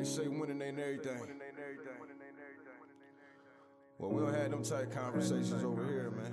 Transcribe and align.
They 0.00 0.06
say 0.06 0.28
winning 0.28 0.62
ain't 0.62 0.78
everything. 0.78 1.20
Well, 3.98 4.10
we 4.10 4.22
don't 4.22 4.32
have 4.32 4.50
them 4.50 4.62
type 4.64 4.90
conversations 4.90 5.62
over 5.62 5.84
here, 5.84 6.10
man. 6.10 6.32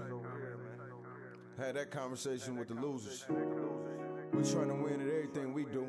Had 1.58 1.76
that 1.76 1.92
conversation 1.92 2.58
with 2.58 2.70
the 2.70 2.76
losers. 2.76 3.26
We 3.28 4.50
trying 4.50 4.70
to 4.70 4.76
win 4.76 5.02
at 5.02 5.14
everything 5.14 5.54
we 5.54 5.66
do. 5.66 5.86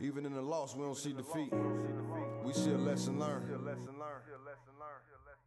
Even 0.00 0.26
in 0.26 0.32
the 0.32 0.40
loss, 0.40 0.76
we 0.76 0.84
don't 0.84 0.96
see 0.96 1.12
defeat. 1.12 1.52
We 2.44 2.52
see 2.52 2.70
a 2.70 2.78
lesson 2.78 3.18
learned. 3.18 3.50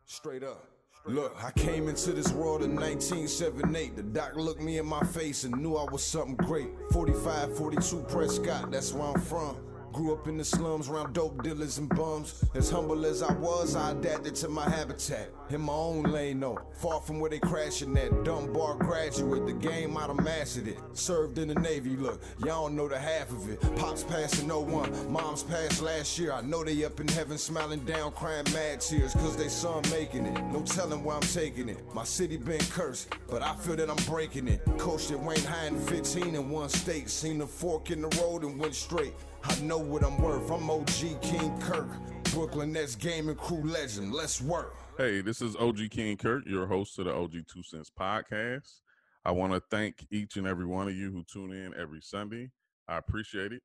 Straight 0.03 0.43
up. 0.43 0.67
Look, 1.05 1.41
I 1.41 1.51
came 1.51 1.87
into 1.87 2.11
this 2.11 2.33
world 2.33 2.63
in 2.63 2.75
1978. 2.75 3.95
The 3.95 4.03
doc 4.03 4.35
looked 4.35 4.61
me 4.61 4.77
in 4.77 4.87
my 4.87 5.03
face 5.05 5.45
and 5.45 5.55
knew 5.55 5.77
I 5.77 5.89
was 5.89 6.03
something 6.03 6.35
great. 6.35 6.67
45, 6.91 7.57
42 7.57 8.05
Prescott, 8.09 8.71
that's 8.71 8.91
where 8.91 9.07
I'm 9.07 9.21
from. 9.21 9.70
Grew 9.93 10.13
up 10.13 10.27
in 10.27 10.37
the 10.37 10.45
slums 10.45 10.87
around 10.87 11.13
dope 11.13 11.43
dealers 11.43 11.77
and 11.77 11.89
bums. 11.89 12.45
As 12.55 12.69
humble 12.69 13.05
as 13.05 13.21
I 13.21 13.33
was, 13.33 13.75
I 13.75 13.91
adapted 13.91 14.35
to 14.35 14.47
my 14.47 14.69
habitat. 14.69 15.29
In 15.49 15.61
my 15.61 15.73
own 15.73 16.03
lane, 16.03 16.39
no. 16.39 16.57
Far 16.73 17.01
from 17.01 17.19
where 17.19 17.29
they 17.29 17.39
crashing 17.39 17.97
at. 17.97 18.23
Dunbar 18.23 18.75
graduate, 18.75 19.45
the 19.45 19.53
game 19.53 19.97
I'd 19.97 20.15
mastered 20.15 20.69
it. 20.69 20.79
Served 20.93 21.37
in 21.39 21.49
the 21.49 21.55
Navy, 21.55 21.97
look, 21.97 22.21
y'all 22.45 22.69
know 22.69 22.87
the 22.87 22.97
half 22.97 23.31
of 23.31 23.49
it. 23.49 23.59
Pops 23.75 24.03
passing 24.03 24.47
no 24.47 24.61
01, 24.61 25.11
mom's 25.11 25.43
passed 25.43 25.81
last 25.81 26.17
year. 26.17 26.31
I 26.31 26.41
know 26.41 26.63
they 26.63 26.85
up 26.85 26.99
in 26.99 27.07
heaven 27.09 27.37
smiling 27.37 27.81
down, 27.81 28.13
crying 28.13 28.45
mad 28.53 28.79
tears, 28.79 29.13
cause 29.13 29.35
they 29.35 29.49
son 29.49 29.83
making 29.91 30.25
it. 30.25 30.41
No 30.53 30.61
telling 30.61 31.03
where 31.03 31.15
I'm 31.17 31.21
taking 31.21 31.67
it. 31.67 31.83
My 31.93 32.05
city 32.05 32.37
been 32.37 32.61
cursed, 32.71 33.13
but 33.29 33.41
I 33.41 33.55
feel 33.55 33.75
that 33.75 33.89
I'm 33.89 34.03
breaking 34.05 34.47
it. 34.47 34.61
Coached 34.77 35.11
at 35.11 35.19
Wayne 35.19 35.43
High 35.43 35.65
in 35.65 35.79
15 35.79 36.35
in 36.35 36.49
one 36.49 36.69
state. 36.69 37.09
Seen 37.09 37.39
the 37.39 37.47
fork 37.47 37.91
in 37.91 38.01
the 38.01 38.21
road 38.21 38.43
and 38.43 38.57
went 38.57 38.75
straight. 38.75 39.13
I 39.43 39.59
know 39.61 39.77
what 39.77 40.03
I'm 40.03 40.17
worth. 40.21 40.49
I'm 40.51 40.69
OG 40.69 41.21
King 41.21 41.57
Kirk. 41.59 41.89
Brooklyn 42.33 42.71
Nets 42.71 42.95
gaming 42.95 43.35
crew 43.35 43.63
legend. 43.63 44.13
Let's 44.13 44.41
work. 44.41 44.75
Hey, 44.97 45.21
this 45.21 45.41
is 45.41 45.55
OG 45.55 45.89
King 45.91 46.15
Kirk, 46.15 46.43
your 46.45 46.67
host 46.67 46.97
of 46.99 47.05
the 47.05 47.13
OG 47.13 47.33
Two 47.51 47.63
Cents 47.63 47.91
podcast. 47.97 48.79
I 49.25 49.31
want 49.31 49.53
to 49.53 49.61
thank 49.69 50.05
each 50.11 50.37
and 50.37 50.47
every 50.47 50.65
one 50.65 50.87
of 50.87 50.95
you 50.95 51.11
who 51.11 51.23
tune 51.23 51.51
in 51.51 51.73
every 51.79 52.01
Sunday. 52.01 52.49
I 52.87 52.97
appreciate 52.97 53.51
it. 53.51 53.61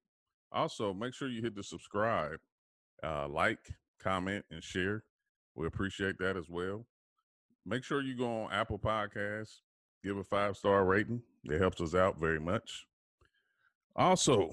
Also, 0.53 0.93
make 0.93 1.15
sure 1.15 1.29
you 1.29 1.43
hit 1.43 1.55
the 1.55 1.63
subscribe, 1.63 2.39
uh, 3.03 3.29
like, 3.29 3.59
comment, 4.03 4.45
and 4.51 4.63
share. 4.63 5.05
We 5.55 5.67
appreciate 5.67 6.19
that 6.19 6.37
as 6.37 6.49
well. 6.49 6.87
Make 7.65 7.85
sure 7.85 8.03
you 8.03 8.17
go 8.17 8.45
on 8.45 8.53
Apple 8.53 8.79
Podcasts, 8.79 9.61
give 10.05 10.17
a 10.17 10.25
five 10.25 10.57
star 10.57 10.85
rating. 10.85 11.23
It 11.45 11.61
helps 11.61 11.81
us 11.81 11.95
out 11.95 12.19
very 12.19 12.41
much. 12.41 12.87
Also, 13.95 14.51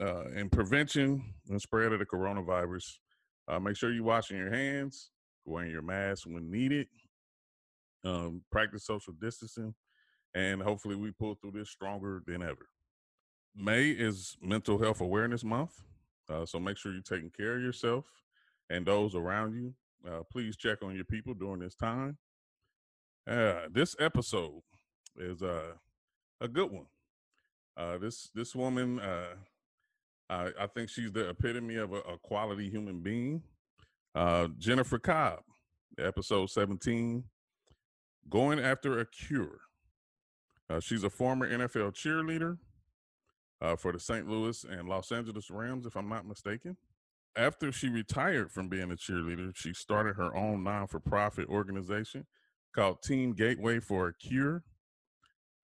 uh, 0.00 0.28
in 0.34 0.48
prevention 0.48 1.22
and 1.48 1.60
spread 1.60 1.92
of 1.92 1.98
the 1.98 2.06
coronavirus, 2.06 2.98
uh, 3.48 3.58
make 3.58 3.76
sure 3.76 3.92
you're 3.92 4.04
washing 4.04 4.36
your 4.36 4.52
hands, 4.52 5.10
wearing 5.44 5.70
your 5.70 5.82
mask 5.82 6.26
when 6.26 6.50
needed, 6.50 6.88
um, 8.04 8.42
practice 8.50 8.84
social 8.84 9.14
distancing, 9.20 9.74
and 10.34 10.62
hopefully 10.62 10.96
we 10.96 11.10
pull 11.12 11.34
through 11.34 11.52
this 11.52 11.70
stronger 11.70 12.22
than 12.26 12.42
ever. 12.42 12.68
May 13.54 13.90
is 13.90 14.36
Mental 14.42 14.78
Health 14.78 15.00
Awareness 15.00 15.44
Month, 15.44 15.72
uh, 16.28 16.44
so 16.44 16.60
make 16.60 16.76
sure 16.76 16.92
you're 16.92 17.02
taking 17.02 17.30
care 17.30 17.56
of 17.56 17.62
yourself 17.62 18.04
and 18.68 18.84
those 18.84 19.14
around 19.14 19.54
you. 19.54 19.74
Uh, 20.06 20.22
please 20.30 20.56
check 20.56 20.82
on 20.82 20.94
your 20.94 21.04
people 21.04 21.34
during 21.34 21.60
this 21.60 21.74
time. 21.74 22.18
Uh, 23.28 23.62
this 23.72 23.96
episode 23.98 24.62
is 25.18 25.42
uh, 25.42 25.72
a 26.40 26.48
good 26.48 26.70
one. 26.70 26.86
Uh, 27.76 27.98
this 27.98 28.30
this 28.34 28.54
woman 28.54 29.00
uh, 30.28 30.50
I, 30.58 30.66
think 30.66 30.88
she's 30.88 31.12
the 31.12 31.28
epitome 31.28 31.76
of 31.76 31.92
a, 31.92 31.98
a 32.00 32.18
quality 32.18 32.68
human 32.68 33.00
being. 33.00 33.42
Uh, 34.14 34.48
Jennifer 34.58 34.98
Cobb, 34.98 35.40
episode 35.98 36.50
17, 36.50 37.22
going 38.28 38.58
after 38.58 38.98
a 38.98 39.06
cure. 39.06 39.60
Uh, 40.68 40.80
she's 40.80 41.04
a 41.04 41.10
former 41.10 41.48
NFL 41.48 41.92
cheerleader 41.92 42.58
uh, 43.60 43.76
for 43.76 43.92
the 43.92 44.00
St. 44.00 44.28
Louis 44.28 44.64
and 44.64 44.88
Los 44.88 45.12
Angeles 45.12 45.50
Rams, 45.50 45.86
if 45.86 45.96
I'm 45.96 46.08
not 46.08 46.26
mistaken. 46.26 46.76
After 47.36 47.70
she 47.70 47.88
retired 47.88 48.50
from 48.50 48.68
being 48.68 48.90
a 48.90 48.96
cheerleader, 48.96 49.54
she 49.54 49.74
started 49.74 50.16
her 50.16 50.34
own 50.34 50.64
non 50.64 50.86
for 50.86 50.98
profit 50.98 51.48
organization 51.48 52.26
called 52.74 53.02
Team 53.02 53.32
Gateway 53.32 53.78
for 53.78 54.08
a 54.08 54.14
Cure. 54.14 54.64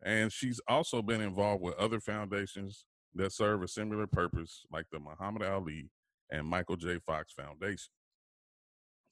And 0.04 0.32
she's 0.32 0.60
also 0.68 1.00
been 1.00 1.20
involved 1.20 1.62
with 1.62 1.74
other 1.76 2.00
foundations 2.00 2.84
that 3.14 3.32
serve 3.32 3.62
a 3.62 3.68
similar 3.68 4.06
purpose, 4.06 4.64
like 4.72 4.86
the 4.90 4.98
Muhammad 4.98 5.42
Ali 5.42 5.90
and 6.30 6.46
Michael 6.46 6.76
J. 6.76 6.98
Fox 6.98 7.32
Foundation. 7.32 7.92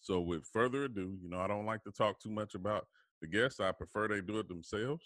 So, 0.01 0.21
with 0.21 0.47
further 0.47 0.85
ado, 0.85 1.17
you 1.23 1.29
know, 1.29 1.41
I 1.41 1.47
don't 1.47 1.67
like 1.67 1.83
to 1.85 1.93
talk 1.93 2.21
too 2.21 2.31
much 2.31 2.55
about 2.55 2.87
the 3.21 3.27
guests. 3.27 3.61
I 3.61 3.73
prefer 3.73 4.09
they 4.09 4.23
do 4.23 4.39
it 4.39 4.49
themselves. 4.49 5.05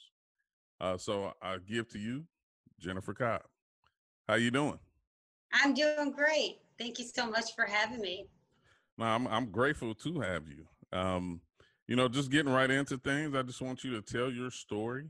Uh, 0.80 0.96
so, 0.96 1.32
I 1.42 1.56
give 1.68 1.88
to 1.90 1.98
you, 1.98 2.24
Jennifer 2.80 3.14
Cobb. 3.14 3.42
How 4.28 4.34
you 4.34 4.50
doing? 4.50 4.78
I'm 5.52 5.74
doing 5.74 6.12
great. 6.12 6.58
Thank 6.78 6.98
you 6.98 7.04
so 7.04 7.28
much 7.28 7.54
for 7.54 7.64
having 7.64 8.00
me. 8.00 8.26
No, 8.96 9.06
I'm 9.06 9.26
I'm 9.26 9.46
grateful 9.50 9.94
to 9.94 10.20
have 10.20 10.44
you. 10.48 10.66
Um, 10.96 11.40
you 11.88 11.96
know, 11.96 12.08
just 12.08 12.30
getting 12.30 12.52
right 12.52 12.70
into 12.70 12.96
things. 12.98 13.34
I 13.34 13.42
just 13.42 13.60
want 13.60 13.84
you 13.84 13.92
to 13.92 14.02
tell 14.02 14.30
your 14.30 14.50
story 14.50 15.08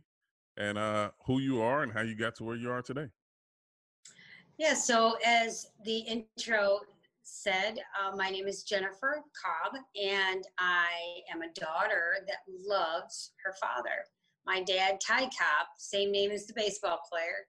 and 0.56 0.78
uh, 0.78 1.11
who 1.27 1.39
you 1.41 1.62
are 1.62 1.83
and 1.83 1.93
how 1.93 2.00
you 2.00 2.15
got 2.15 2.34
to 2.37 2.44
where 2.44 2.56
you 2.56 2.71
are 2.71 2.83
today. 2.83 3.09
Yeah, 4.57 4.75
so 4.75 5.17
as 5.27 5.67
the 5.85 5.99
intro 5.99 6.79
said, 7.25 7.79
uh, 7.99 8.15
my 8.15 8.31
name 8.31 8.47
is 8.47 8.63
Jennifer 8.63 9.25
Cobb, 9.35 9.75
and 10.01 10.45
I 10.61 10.91
am 11.33 11.43
a 11.43 11.53
daughter 11.59 12.19
that 12.29 12.39
loves 12.69 13.33
her 13.45 13.53
father. 13.61 14.07
My 14.47 14.63
dad, 14.63 15.01
Ty 15.05 15.23
Cobb, 15.23 15.67
same 15.79 16.13
name 16.13 16.31
as 16.31 16.47
the 16.47 16.55
baseball 16.55 17.01
player, 17.11 17.49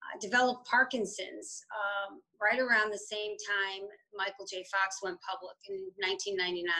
uh, 0.00 0.18
developed 0.18 0.66
Parkinson's 0.66 1.60
um, 1.76 2.20
right 2.40 2.60
around 2.60 2.90
the 2.90 2.98
same 2.98 3.32
time 3.32 3.86
Michael 4.16 4.46
J. 4.50 4.64
Fox 4.72 5.00
went 5.02 5.18
public 5.20 5.56
in 5.68 5.76
1999. 6.08 6.72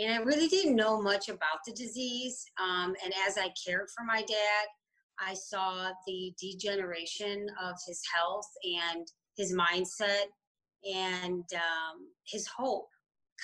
And 0.00 0.14
I 0.14 0.24
really 0.24 0.46
didn't 0.46 0.76
know 0.76 1.02
much 1.02 1.28
about 1.28 1.64
the 1.66 1.72
disease. 1.72 2.44
Um, 2.62 2.94
and 3.02 3.12
as 3.26 3.38
I 3.38 3.50
cared 3.66 3.88
for 3.90 4.04
my 4.04 4.20
dad, 4.20 4.66
I 5.20 5.34
saw 5.34 5.90
the 6.06 6.32
degeneration 6.40 7.46
of 7.62 7.76
his 7.86 8.02
health 8.14 8.48
and 8.64 9.06
his 9.36 9.54
mindset 9.54 10.26
and 10.84 11.44
um, 11.54 12.08
his 12.26 12.46
hope 12.46 12.88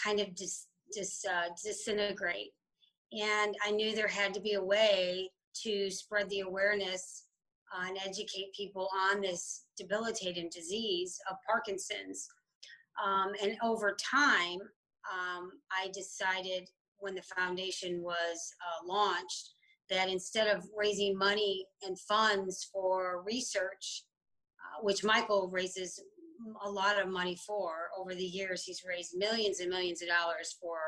kind 0.02 0.20
of 0.20 0.34
dis, 0.34 0.66
dis, 0.92 1.24
uh, 1.28 1.48
disintegrate. 1.62 2.52
And 3.12 3.54
I 3.64 3.70
knew 3.70 3.94
there 3.94 4.08
had 4.08 4.34
to 4.34 4.40
be 4.40 4.54
a 4.54 4.64
way 4.64 5.30
to 5.62 5.90
spread 5.90 6.28
the 6.30 6.40
awareness 6.40 7.24
uh, 7.74 7.88
and 7.88 7.98
educate 8.04 8.54
people 8.56 8.88
on 9.10 9.20
this 9.20 9.64
debilitating 9.76 10.50
disease 10.52 11.18
of 11.30 11.36
Parkinson's. 11.46 12.28
Um, 13.04 13.32
and 13.42 13.56
over 13.62 13.96
time, 14.00 14.58
um, 15.12 15.50
I 15.70 15.90
decided 15.92 16.68
when 16.98 17.14
the 17.14 17.22
foundation 17.22 18.02
was 18.02 18.52
uh, 18.62 18.86
launched 18.86 19.50
that 19.90 20.08
instead 20.08 20.48
of 20.48 20.64
raising 20.76 21.16
money 21.16 21.66
and 21.82 21.98
funds 21.98 22.68
for 22.72 23.22
research, 23.26 24.04
uh, 24.58 24.82
which 24.82 25.04
Michael 25.04 25.50
raises 25.52 26.02
a 26.64 26.70
lot 26.70 27.00
of 27.00 27.08
money 27.08 27.36
for 27.46 27.88
over 27.98 28.14
the 28.14 28.24
years, 28.24 28.64
he's 28.64 28.84
raised 28.86 29.16
millions 29.16 29.60
and 29.60 29.70
millions 29.70 30.02
of 30.02 30.08
dollars 30.08 30.56
for 30.60 30.78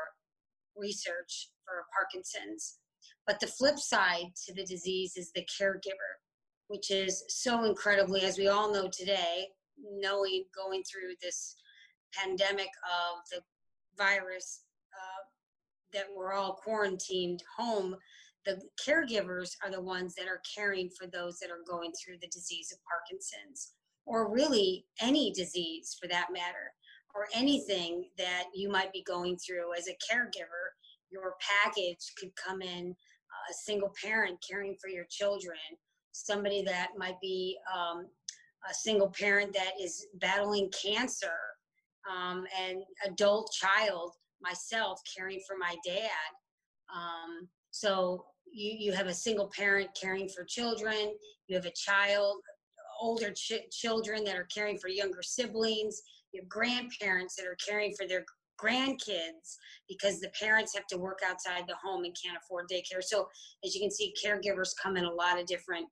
research 0.75 1.49
for 1.65 1.85
Parkinson's. 1.93 2.79
But 3.25 3.39
the 3.39 3.47
flip 3.47 3.77
side 3.77 4.31
to 4.45 4.53
the 4.53 4.65
disease 4.65 5.17
is 5.17 5.31
the 5.31 5.45
caregiver, 5.45 6.13
which 6.67 6.91
is 6.91 7.23
so 7.27 7.65
incredibly, 7.65 8.21
as 8.21 8.37
we 8.37 8.47
all 8.47 8.71
know 8.71 8.89
today, 8.89 9.47
knowing 9.77 10.45
going 10.55 10.83
through 10.83 11.13
this 11.21 11.55
pandemic 12.13 12.69
of 12.83 13.19
the 13.31 13.41
virus 13.97 14.63
uh, 14.93 15.23
that 15.93 16.05
we're 16.15 16.33
all 16.33 16.53
quarantined 16.53 17.43
home 17.57 17.95
the 18.47 18.61
caregivers 18.83 19.51
are 19.61 19.69
the 19.69 19.81
ones 19.81 20.15
that 20.15 20.27
are 20.27 20.41
caring 20.55 20.89
for 20.89 21.05
those 21.05 21.37
that 21.39 21.51
are 21.51 21.63
going 21.67 21.91
through 21.91 22.17
the 22.21 22.29
disease 22.29 22.71
of 22.71 22.79
Parkinson's, 22.89 23.73
or 24.05 24.33
really 24.33 24.85
any 25.01 25.33
disease 25.33 25.97
for 25.99 26.07
that 26.07 26.27
matter, 26.31 26.71
or 27.13 27.27
anything 27.35 28.09
that 28.17 28.45
you 28.55 28.69
might 28.69 28.93
be 28.93 29.03
going 29.03 29.37
through 29.37 29.73
as 29.77 29.89
a 29.89 29.97
caregiver. 30.13 30.71
Your 31.11 31.35
package 31.63 32.13
could 32.17 32.31
come 32.35 32.61
in 32.61 32.95
a 33.49 33.53
single 33.53 33.93
parent 34.01 34.37
caring 34.47 34.75
for 34.81 34.89
your 34.89 35.05
children, 35.09 35.57
somebody 36.11 36.61
that 36.63 36.91
might 36.97 37.19
be 37.21 37.57
um, 37.73 38.07
a 38.69 38.73
single 38.73 39.09
parent 39.09 39.53
that 39.53 39.71
is 39.81 40.07
battling 40.15 40.71
cancer, 40.71 41.35
um, 42.09 42.45
an 42.61 42.83
adult 43.05 43.51
child, 43.51 44.11
myself 44.41 45.01
caring 45.15 45.41
for 45.45 45.57
my 45.57 45.75
dad. 45.85 46.29
Um, 46.93 47.47
so 47.71 48.25
you, 48.51 48.75
you 48.79 48.91
have 48.93 49.07
a 49.07 49.13
single 49.13 49.51
parent 49.55 49.89
caring 49.99 50.29
for 50.29 50.43
children, 50.43 51.13
you 51.47 51.55
have 51.55 51.65
a 51.65 51.71
child 51.71 52.37
older 52.99 53.31
ch- 53.31 53.69
children 53.71 54.23
that 54.23 54.35
are 54.35 54.47
caring 54.53 54.77
for 54.77 54.89
younger 54.89 55.21
siblings. 55.21 56.01
You 56.31 56.41
have 56.41 56.49
grandparents 56.49 57.35
that 57.35 57.45
are 57.45 57.57
caring 57.67 57.93
for 57.97 58.07
their 58.07 58.25
grandkids 58.61 59.57
because 59.87 60.19
the 60.19 60.31
parents 60.39 60.75
have 60.75 60.87
to 60.87 60.97
work 60.97 61.19
outside 61.27 61.65
the 61.67 61.75
home 61.83 62.03
and 62.03 62.15
can't 62.23 62.37
afford 62.37 62.67
daycare. 62.69 63.03
So 63.03 63.27
as 63.63 63.75
you 63.75 63.81
can 63.81 63.91
see, 63.91 64.13
caregivers 64.23 64.71
come 64.81 64.97
in 64.97 65.05
a 65.05 65.13
lot 65.13 65.39
of 65.39 65.45
different 65.45 65.87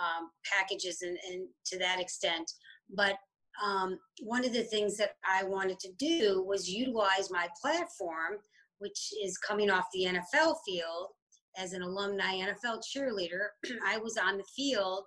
um, 0.00 0.30
packages 0.50 1.02
and, 1.02 1.18
and, 1.30 1.48
to 1.66 1.78
that 1.78 2.00
extent. 2.00 2.50
But 2.94 3.16
um, 3.64 3.98
one 4.22 4.44
of 4.44 4.52
the 4.52 4.62
things 4.64 4.96
that 4.96 5.12
I 5.28 5.44
wanted 5.44 5.78
to 5.80 5.92
do 5.98 6.44
was 6.46 6.68
utilize 6.68 7.30
my 7.30 7.48
platform, 7.60 8.38
which 8.78 9.12
is 9.22 9.36
coming 9.38 9.70
off 9.70 9.84
the 9.92 10.06
NFL 10.06 10.56
field 10.66 11.08
as 11.56 11.72
an 11.72 11.82
alumni 11.82 12.36
NFL 12.36 12.80
cheerleader. 12.84 13.48
I 13.86 13.98
was 13.98 14.16
on 14.16 14.38
the 14.38 14.44
field 14.56 15.04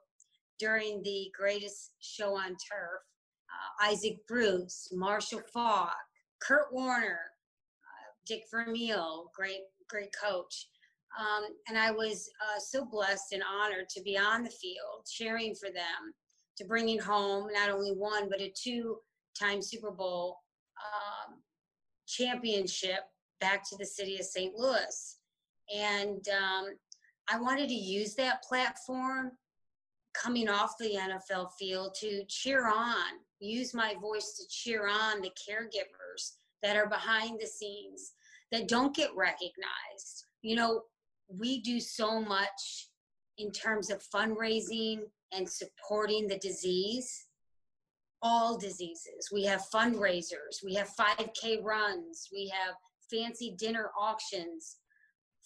during 0.59 1.01
the 1.03 1.31
greatest 1.38 1.92
show 2.00 2.36
on 2.36 2.50
turf. 2.50 3.01
Uh, 3.50 3.88
Isaac 3.92 4.18
Bruce, 4.27 4.89
Marshall 4.92 5.42
Faulk, 5.53 5.94
Kurt 6.42 6.71
Warner, 6.71 7.19
uh, 7.83 8.12
Dick 8.27 8.44
Vermeil, 8.51 9.31
great, 9.36 9.62
great 9.89 10.09
coach. 10.21 10.68
Um, 11.19 11.45
and 11.69 11.77
I 11.77 11.92
was 11.92 12.30
uh, 12.42 12.59
so 12.59 12.86
blessed 12.86 13.31
and 13.31 13.44
honored 13.44 13.88
to 13.89 14.01
be 14.01 14.18
on 14.18 14.44
the 14.44 14.50
field, 14.50 15.06
cheering 15.06 15.56
for 15.56 15.69
them, 15.69 16.13
to 16.57 16.65
bringing 16.65 17.00
home 17.00 17.48
not 17.53 17.69
only 17.69 17.91
one, 17.91 18.30
but 18.30 18.41
a 18.41 18.51
two 18.62 18.98
time 19.39 19.62
Super 19.62 19.91
Bowl 19.91 20.38
um, 20.77 21.36
championship 22.07 23.00
back 23.39 23.68
to 23.69 23.77
the 23.77 23.86
city 23.86 24.15
of 24.18 24.25
St. 24.25 24.53
Louis. 24.56 25.18
And 25.73 26.25
um, 26.29 26.75
I 27.29 27.39
wanted 27.39 27.69
to 27.69 27.75
use 27.75 28.15
that 28.15 28.44
platform 28.44 29.31
coming 30.13 30.50
off 30.50 30.77
the 30.79 30.95
NFL 30.95 31.50
field 31.59 31.95
to 32.00 32.23
cheer 32.27 32.67
on, 32.67 33.19
use 33.39 33.73
my 33.73 33.95
voice 34.01 34.33
to 34.38 34.47
cheer 34.50 34.88
on 34.88 35.21
the 35.21 35.31
caregivers 35.31 36.33
that 36.63 36.77
are 36.77 36.88
behind 36.88 37.39
the 37.39 37.47
scenes 37.47 38.13
that 38.51 38.67
don't 38.67 38.95
get 38.95 39.09
recognized. 39.15 40.25
You 40.41 40.56
know, 40.56 40.81
we 41.27 41.62
do 41.62 41.79
so 41.79 42.21
much 42.21 42.89
in 43.38 43.51
terms 43.51 43.89
of 43.89 44.03
fundraising 44.13 45.01
and 45.33 45.50
supporting 45.50 46.27
the 46.27 46.38
disease 46.38 47.25
all 48.21 48.57
diseases 48.57 49.29
we 49.31 49.44
have 49.44 49.63
fundraisers 49.73 50.63
we 50.63 50.73
have 50.73 50.89
5k 51.00 51.62
runs 51.63 52.29
we 52.31 52.47
have 52.47 52.75
fancy 53.12 53.56
dinner 53.57 53.91
auctions 54.00 54.77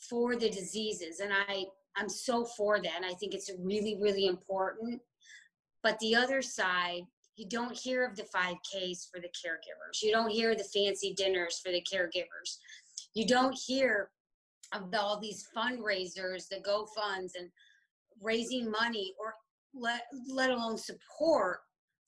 for 0.07 0.36
the 0.36 0.50
diseases 0.50 1.19
and 1.19 1.31
i 1.48 1.66
i'm 1.98 2.10
so 2.10 2.46
for 2.46 2.81
that 2.81 2.96
and 2.96 3.06
i 3.06 3.13
think 3.13 3.34
it's 3.34 3.51
really 3.60 3.98
really 4.01 4.25
important. 4.28 5.01
But 5.81 5.98
the 6.00 6.16
other 6.16 6.42
side 6.42 7.04
you 7.40 7.48
don't 7.48 7.78
hear 7.78 8.06
of 8.06 8.18
the 8.18 8.24
5ks 8.24 9.10
for 9.10 9.22
the 9.22 9.30
caregivers. 9.30 10.04
You 10.04 10.12
don't 10.12 10.30
hear 10.30 10.56
the 10.56 10.66
fancy 10.66 11.13
dinners 11.13 11.62
for 11.63 11.72
the 11.72 11.81
caregivers. 11.81 12.57
You 13.13 13.25
don't 13.25 13.57
hear 13.66 14.10
of 14.74 14.94
all 14.94 15.22
these 15.22 15.48
fundraisers 15.56 16.50
the 16.50 16.60
go 16.60 16.86
funds 16.98 17.36
and 17.40 17.50
raising 18.22 18.69
money 18.69 19.13
or 19.18 19.34
let, 19.74 20.02
let 20.28 20.50
alone 20.50 20.78
support 20.78 21.60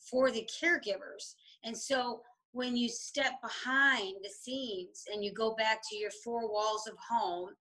for 0.10 0.32
the 0.32 0.46
caregivers. 0.62 1.36
And 1.64 1.78
so 1.78 2.22
when 2.52 2.76
you 2.76 2.90
step 2.90 3.34
behind 3.42 4.16
the 4.22 4.30
scenes 4.30 5.04
and 5.14 5.24
you 5.24 5.34
go 5.34 5.56
back 5.56 5.80
to 5.90 5.96
your 5.96 6.12
four 6.26 6.52
walls 6.52 6.88
of 6.88 6.98
home 7.10 7.52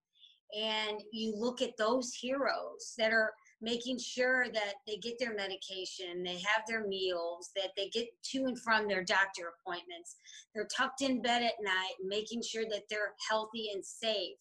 and 0.58 1.02
you 1.12 1.34
look 1.36 1.62
at 1.62 1.76
those 1.76 2.12
heroes 2.12 2.94
that 2.98 3.12
are 3.12 3.32
making 3.60 3.98
sure 3.98 4.48
that 4.52 4.74
they 4.86 4.96
get 4.96 5.18
their 5.18 5.34
medication, 5.34 6.22
they 6.22 6.38
have 6.38 6.62
their 6.66 6.86
meals, 6.86 7.50
that 7.54 7.70
they 7.76 7.88
get 7.88 8.08
to 8.22 8.46
and 8.46 8.58
from 8.58 8.88
their 8.88 9.04
doctor 9.04 9.52
appointments. 9.60 10.16
They're 10.54 10.68
tucked 10.74 11.02
in 11.02 11.20
bed 11.20 11.42
at 11.42 11.62
night, 11.62 11.94
making 12.04 12.42
sure 12.42 12.64
that 12.70 12.84
they're 12.88 13.14
healthy 13.28 13.70
and 13.74 13.84
safe. 13.84 14.36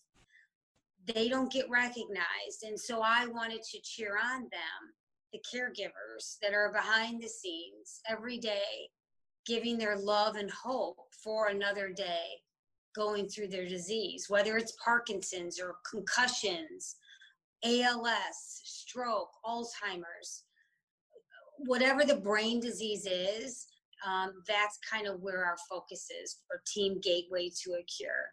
They 1.14 1.28
don't 1.28 1.52
get 1.52 1.70
recognized. 1.70 2.64
And 2.64 2.80
so 2.80 3.02
I 3.02 3.26
wanted 3.28 3.62
to 3.64 3.82
cheer 3.82 4.18
on 4.18 4.42
them, 4.44 4.94
the 5.34 5.42
caregivers 5.54 6.38
that 6.42 6.54
are 6.54 6.72
behind 6.72 7.22
the 7.22 7.28
scenes 7.28 8.02
every 8.10 8.38
day, 8.38 8.90
giving 9.46 9.78
their 9.78 9.98
love 9.98 10.36
and 10.36 10.50
hope 10.50 10.98
for 11.24 11.48
another 11.48 11.90
day 11.90 12.42
going 12.96 13.28
through 13.28 13.48
their 13.48 13.68
disease, 13.68 14.26
whether 14.30 14.58
it's 14.58 14.78
Parkinson's 14.84 15.60
or 15.60 15.76
concussions, 15.90 16.96
ALS, 17.64 18.62
stroke, 18.64 19.30
Alzheimer's, 19.46 20.44
whatever 21.58 22.06
the 22.06 22.16
brain 22.16 22.60
disease 22.60 23.06
is, 23.06 23.68
um, 24.08 24.34
that's 24.48 24.80
kind 24.90 25.08
of 25.08 25.22
where 25.22 25.46
our 25.46 25.58
focus 25.70 26.08
is 26.24 26.38
for 26.48 26.62
Team 26.66 27.00
Gateway 27.02 27.52
to 27.64 27.74
a 27.74 27.84
Cure. 27.84 28.32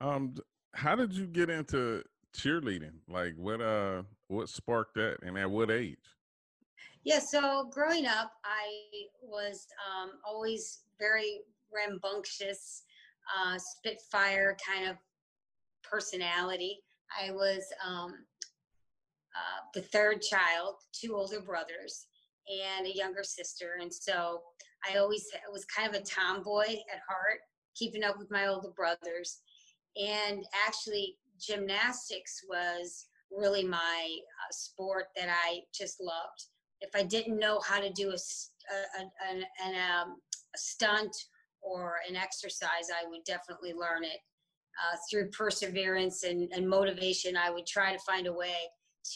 Um, 0.00 0.34
how 0.74 0.94
did 0.94 1.12
you 1.14 1.26
get 1.26 1.48
into 1.50 2.02
cheerleading? 2.36 2.92
Like, 3.08 3.34
what 3.36 3.60
uh, 3.60 4.02
what 4.28 4.48
sparked 4.48 4.94
that, 4.94 5.16
and 5.22 5.38
at 5.38 5.50
what 5.50 5.70
age? 5.70 5.96
Yeah, 7.04 7.20
so 7.20 7.70
growing 7.72 8.06
up, 8.06 8.32
I 8.44 9.06
was 9.22 9.66
um, 9.88 10.10
always 10.26 10.80
very 10.98 11.40
rambunctious, 11.72 12.82
uh, 13.36 13.58
spitfire 13.58 14.56
kind 14.66 14.88
of 14.88 14.96
personality. 15.82 16.80
I 17.20 17.30
was 17.30 17.62
um, 17.86 18.14
uh, 19.34 19.60
the 19.74 19.82
third 19.82 20.22
child, 20.22 20.74
two 20.92 21.14
older 21.14 21.40
brothers, 21.40 22.06
and 22.48 22.86
a 22.86 22.94
younger 22.94 23.22
sister. 23.22 23.78
And 23.80 23.92
so 23.92 24.40
I 24.88 24.98
always 24.98 25.26
was 25.52 25.64
kind 25.64 25.88
of 25.88 26.00
a 26.00 26.04
tomboy 26.04 26.62
at 26.62 27.00
heart, 27.08 27.40
keeping 27.76 28.04
up 28.04 28.18
with 28.18 28.30
my 28.30 28.46
older 28.46 28.70
brothers. 28.76 29.40
And 29.96 30.44
actually, 30.66 31.16
gymnastics 31.40 32.40
was 32.48 33.06
really 33.30 33.64
my 33.64 34.08
uh, 34.08 34.52
sport 34.52 35.06
that 35.16 35.28
I 35.28 35.60
just 35.74 36.00
loved. 36.00 36.46
If 36.80 36.90
I 36.94 37.02
didn't 37.02 37.38
know 37.38 37.60
how 37.60 37.80
to 37.80 37.90
do 37.90 38.10
a, 38.10 38.14
a, 38.14 39.34
a, 39.34 39.68
um, 39.68 40.16
a 40.54 40.58
stunt 40.58 41.14
or 41.68 41.96
an 42.08 42.16
exercise, 42.16 42.88
I 42.92 43.08
would 43.08 43.24
definitely 43.24 43.72
learn 43.72 44.04
it 44.04 44.20
uh, 44.78 44.96
through 45.10 45.30
perseverance 45.30 46.22
and, 46.24 46.48
and, 46.52 46.68
motivation, 46.68 47.36
I 47.36 47.50
would 47.50 47.66
try 47.66 47.92
to 47.92 47.98
find 48.00 48.26
a 48.26 48.32
way 48.32 48.54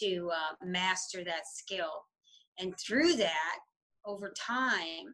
to 0.01 0.29
uh, 0.33 0.65
master 0.65 1.23
that 1.23 1.47
skill. 1.47 2.03
And 2.59 2.73
through 2.77 3.15
that, 3.15 3.59
over 4.05 4.33
time, 4.37 5.13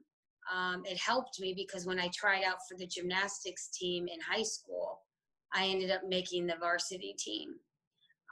um, 0.51 0.83
it 0.86 0.97
helped 0.97 1.39
me 1.39 1.53
because 1.56 1.86
when 1.86 2.00
I 2.00 2.09
tried 2.15 2.44
out 2.44 2.57
for 2.68 2.75
the 2.77 2.88
gymnastics 2.88 3.69
team 3.69 4.08
in 4.08 4.19
high 4.19 4.43
school, 4.43 5.01
I 5.53 5.67
ended 5.67 5.91
up 5.91 6.01
making 6.08 6.48
the 6.48 6.55
varsity 6.60 7.15
team. 7.17 7.50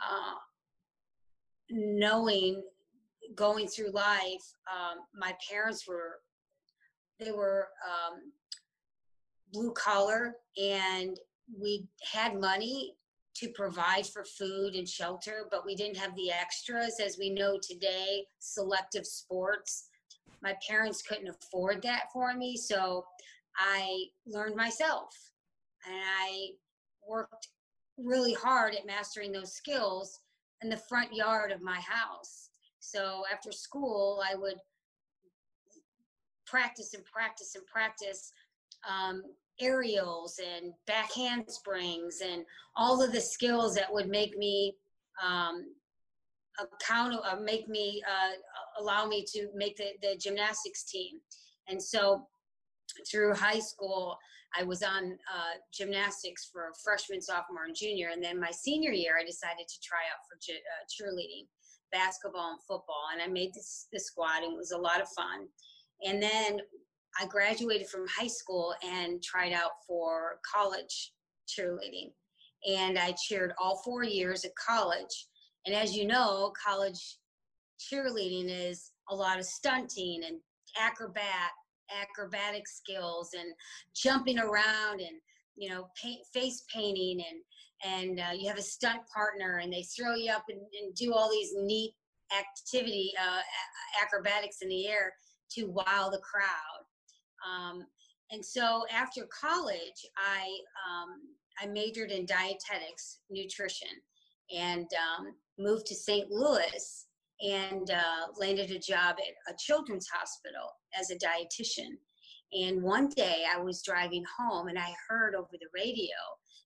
Uh, 0.03 0.35
knowing 1.69 2.63
going 3.35 3.67
through 3.67 3.91
life, 3.91 4.53
um, 4.71 4.99
my 5.13 5.35
parents 5.49 5.87
were, 5.87 6.19
they 7.19 7.31
were 7.31 7.67
um, 7.85 8.31
blue 9.57 9.71
collar 9.71 10.35
and 10.61 11.19
we 11.59 11.87
had 12.13 12.39
money 12.39 12.93
to 13.35 13.49
provide 13.49 14.05
for 14.05 14.23
food 14.23 14.75
and 14.75 14.87
shelter, 14.87 15.47
but 15.49 15.65
we 15.65 15.75
didn't 15.75 15.97
have 15.97 16.15
the 16.15 16.31
extras. 16.31 16.99
As 16.99 17.17
we 17.17 17.29
know 17.29 17.57
today, 17.61 18.25
selective 18.39 19.05
sports, 19.05 19.89
my 20.43 20.55
parents 20.67 21.01
couldn't 21.01 21.27
afford 21.29 21.81
that 21.83 22.05
for 22.13 22.33
me. 22.35 22.55
So 22.55 23.05
I 23.57 24.05
learned 24.27 24.55
myself 24.55 25.09
and 25.85 25.95
I 25.95 26.49
worked 27.07 27.49
really 27.97 28.33
hard 28.33 28.75
at 28.75 28.85
mastering 28.85 29.31
those 29.31 29.53
skills 29.53 30.19
in 30.61 30.69
the 30.69 30.81
front 30.89 31.13
yard 31.13 31.51
of 31.51 31.61
my 31.61 31.79
house. 31.79 32.49
So 32.79 33.23
after 33.31 33.51
school, 33.51 34.23
I 34.27 34.35
would 34.35 34.57
practice 36.45 36.93
and 36.93 37.03
practice 37.05 37.55
and 37.55 37.65
practice 37.65 38.31
um, 38.87 39.23
aerials 39.59 40.39
and 40.39 40.73
back 40.85 41.11
handsprings 41.13 42.21
and 42.21 42.43
all 42.75 43.01
of 43.01 43.11
the 43.11 43.21
skills 43.21 43.75
that 43.75 43.91
would 43.91 44.07
make 44.07 44.37
me 44.37 44.75
um, 45.25 45.65
account 46.59 47.15
uh, 47.23 47.35
make 47.35 47.67
me 47.67 48.01
uh, 48.07 48.81
allow 48.81 49.05
me 49.05 49.23
to 49.33 49.47
make 49.55 49.77
the, 49.77 49.89
the 50.01 50.17
gymnastics 50.17 50.83
team. 50.83 51.19
And 51.67 51.81
so 51.81 52.27
through 53.09 53.33
high 53.33 53.59
school 53.59 54.17
i 54.57 54.63
was 54.63 54.81
on 54.81 55.11
uh, 55.33 55.55
gymnastics 55.73 56.49
for 56.51 56.71
freshman 56.83 57.21
sophomore 57.21 57.65
and 57.65 57.75
junior. 57.75 58.09
And 58.11 58.23
then 58.23 58.39
my 58.39 58.51
senior 58.51 58.91
year 58.91 59.17
i 59.19 59.25
decided 59.25 59.67
to 59.67 59.79
try 59.83 59.99
out 60.11 60.23
for 60.27 60.37
uh, 60.53 60.85
cheerleading 60.87 61.47
basketball 61.91 62.51
and 62.51 62.59
football. 62.61 63.05
And 63.13 63.21
i 63.21 63.27
made 63.27 63.53
this, 63.53 63.87
the 63.91 63.99
squad 63.99 64.43
and 64.43 64.53
it 64.53 64.57
was 64.57 64.71
a 64.71 64.77
lot 64.77 65.01
of 65.01 65.09
fun. 65.09 65.47
And 66.05 66.21
then 66.21 66.59
I 67.19 67.25
graduated 67.25 67.87
from 67.87 68.05
high 68.07 68.27
school 68.27 68.73
and 68.83 69.21
tried 69.23 69.53
out 69.53 69.71
for 69.87 70.39
college 70.49 71.13
cheerleading. 71.47 72.11
And 72.67 72.97
I 72.97 73.13
cheered 73.27 73.53
all 73.61 73.81
four 73.83 74.03
years 74.03 74.45
at 74.45 74.51
college. 74.55 75.27
And 75.65 75.75
as 75.75 75.95
you 75.95 76.05
know, 76.05 76.53
college 76.63 77.17
cheerleading 77.79 78.47
is 78.49 78.91
a 79.09 79.15
lot 79.15 79.39
of 79.39 79.45
stunting 79.45 80.21
and 80.25 80.37
acrobat 80.79 81.51
acrobatic 82.01 82.67
skills 82.67 83.29
and 83.37 83.53
jumping 83.95 84.39
around 84.39 84.99
and 84.99 85.21
you 85.55 85.69
know 85.69 85.87
paint, 86.01 86.19
face 86.33 86.63
painting 86.73 87.23
and 87.29 87.39
and 87.93 88.19
uh, 88.19 88.33
you 88.33 88.47
have 88.47 88.57
a 88.57 88.61
stunt 88.61 88.99
partner 89.13 89.59
and 89.63 89.71
they 89.71 89.83
throw 89.83 90.15
you 90.15 90.31
up 90.31 90.43
and, 90.49 90.59
and 90.59 90.95
do 90.95 91.13
all 91.13 91.29
these 91.31 91.53
neat 91.55 91.93
activity 92.37 93.13
uh, 93.21 93.39
acrobatics 94.01 94.57
in 94.61 94.69
the 94.69 94.87
air 94.87 95.13
to 95.49 95.65
wow 95.67 96.09
the 96.11 96.19
crowd 96.19 96.76
um, 97.47 97.85
and 98.31 98.43
so 98.43 98.83
after 98.91 99.27
college 99.27 100.05
i 100.17 100.47
um, 100.87 101.09
i 101.61 101.65
majored 101.67 102.11
in 102.11 102.25
dietetics 102.25 103.19
nutrition 103.29 103.87
and 104.55 104.87
um, 104.95 105.33
moved 105.57 105.85
to 105.85 105.95
st 105.95 106.29
louis 106.29 107.07
and 107.41 107.91
uh, 107.91 108.27
landed 108.39 108.71
a 108.71 108.79
job 108.79 109.15
at 109.19 109.53
a 109.53 109.57
children's 109.57 110.07
hospital 110.11 110.69
as 110.99 111.11
a 111.11 111.15
dietitian. 111.15 111.97
And 112.53 112.81
one 112.81 113.09
day 113.09 113.43
I 113.53 113.59
was 113.59 113.83
driving 113.83 114.23
home 114.37 114.67
and 114.67 114.79
I 114.79 114.93
heard 115.07 115.35
over 115.35 115.49
the 115.51 115.67
radio 115.75 116.15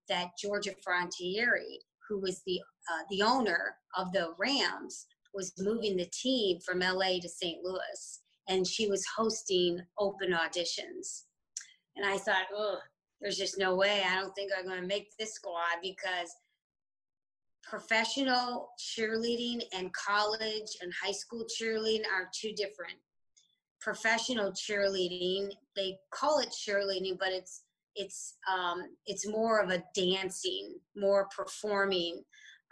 that 0.10 0.30
Georgia 0.40 0.74
Frontiere, 0.84 1.62
who 2.08 2.20
was 2.20 2.42
the 2.46 2.60
uh, 2.92 3.04
the 3.10 3.22
owner 3.22 3.76
of 3.98 4.12
the 4.12 4.34
Rams, 4.38 5.08
was 5.34 5.54
moving 5.60 5.98
the 5.98 6.10
team 6.12 6.60
from 6.66 6.80
LA 6.80 7.20
to 7.22 7.30
St. 7.30 7.64
Louis, 7.64 8.21
and 8.48 8.66
she 8.66 8.88
was 8.88 9.06
hosting 9.16 9.80
open 9.98 10.32
auditions. 10.32 11.24
And 11.96 12.06
I 12.06 12.18
thought, 12.18 12.46
oh, 12.54 12.78
there's 13.20 13.38
just 13.38 13.60
no 13.60 13.76
way. 13.76 14.04
I 14.08 14.16
don't 14.20 14.34
think 14.34 14.52
I'm 14.58 14.66
going 14.66 14.82
to 14.82 14.88
make 14.88 15.10
this 15.20 15.34
squad 15.34 15.78
because 15.82 16.30
professional 17.64 18.70
cheerleading 18.80 19.62
and 19.74 19.94
college 19.94 20.78
and 20.82 20.92
high 21.02 21.12
school 21.12 21.46
cheerleading 21.46 22.04
are 22.12 22.30
two 22.34 22.54
different. 22.54 22.96
Professional 23.80 24.52
cheerleading, 24.52 25.50
they 25.76 25.98
call 26.12 26.40
it 26.40 26.50
cheerleading, 26.50 27.18
but 27.20 27.30
it's 27.30 27.64
it's 27.96 28.38
um, 28.52 28.84
it's 29.06 29.28
more 29.28 29.60
of 29.60 29.70
a 29.70 29.84
dancing, 29.96 30.76
more 30.96 31.28
performing, 31.36 32.24